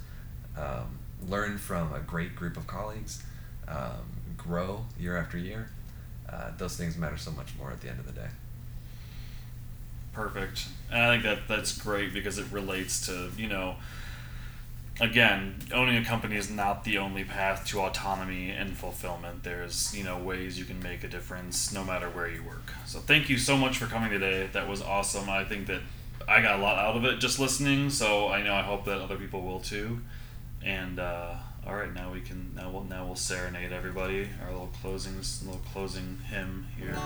um, 0.57 0.99
learn 1.29 1.59
from 1.59 1.93
a 1.93 2.01
great 2.01 2.35
group 2.35 2.57
of 2.57 2.67
colleagues, 2.67 3.23
um, 3.69 4.11
grow 4.37 4.85
year 4.99 5.17
after 5.17 5.39
year. 5.39 5.71
Uh, 6.29 6.51
those 6.59 6.77
things 6.77 6.97
matter 6.97 7.17
so 7.17 7.31
much 7.31 7.55
more 7.59 7.71
at 7.71 7.81
the 7.81 7.89
end 7.89 8.01
of 8.01 8.07
the 8.07 8.13
day. 8.13 8.29
Perfect. 10.13 10.67
And 10.91 11.03
I 11.03 11.13
think 11.13 11.25
that 11.25 11.47
that's 11.47 11.77
great 11.77 12.13
because 12.13 12.39
it 12.39 12.47
relates 12.51 13.07
to, 13.07 13.31
you 13.37 13.49
know, 13.49 13.77
again, 15.01 15.57
owning 15.73 15.97
a 15.97 16.05
company 16.05 16.37
is 16.37 16.51
not 16.51 16.85
the 16.85 16.99
only 16.99 17.25
path 17.25 17.67
to 17.67 17.81
autonomy 17.81 18.51
and 18.51 18.77
fulfillment. 18.77 19.43
There's, 19.43 19.95
you 19.97 20.05
know, 20.05 20.19
ways 20.19 20.59
you 20.59 20.65
can 20.65 20.83
make 20.83 21.05
a 21.05 21.09
difference 21.09 21.73
no 21.73 21.85
matter 21.85 22.09
where 22.09 22.29
you 22.29 22.43
work. 22.43 22.73
So 22.87 22.99
thank 22.99 23.29
you 23.29 23.39
so 23.39 23.57
much 23.57 23.79
for 23.79 23.87
coming 23.87 24.11
today. 24.11 24.49
That 24.53 24.69
was 24.69 24.83
awesome. 24.83 25.29
I 25.29 25.45
think 25.45 25.67
that 25.67 25.81
I 26.29 26.43
got 26.43 26.59
a 26.59 26.63
lot 26.63 26.79
out 26.79 26.97
of 26.97 27.05
it 27.05 27.19
just 27.19 27.39
listening, 27.39 27.91
so 27.91 28.29
I 28.29 28.43
know 28.43 28.55
I 28.55 28.63
hope 28.63 28.85
that 28.87 29.01
other 29.01 29.17
people 29.17 29.43
will 29.43 29.61
too. 29.61 30.01
And 30.65 30.99
uh, 30.99 31.35
all 31.67 31.77
right, 31.77 31.93
now 31.93 32.13
we 32.13 32.21
can 32.21 32.53
now 32.55 32.71
we'll 32.71 32.85
now 32.85 33.07
we'll 33.07 33.17
serenade 33.17 33.73
everybody. 33.73 34.29
Our 34.45 34.51
little 34.51 34.73
closing 34.81 35.17
little 35.17 35.61
closing 35.73 36.19
hymn 36.29 36.67
here. 36.77 36.97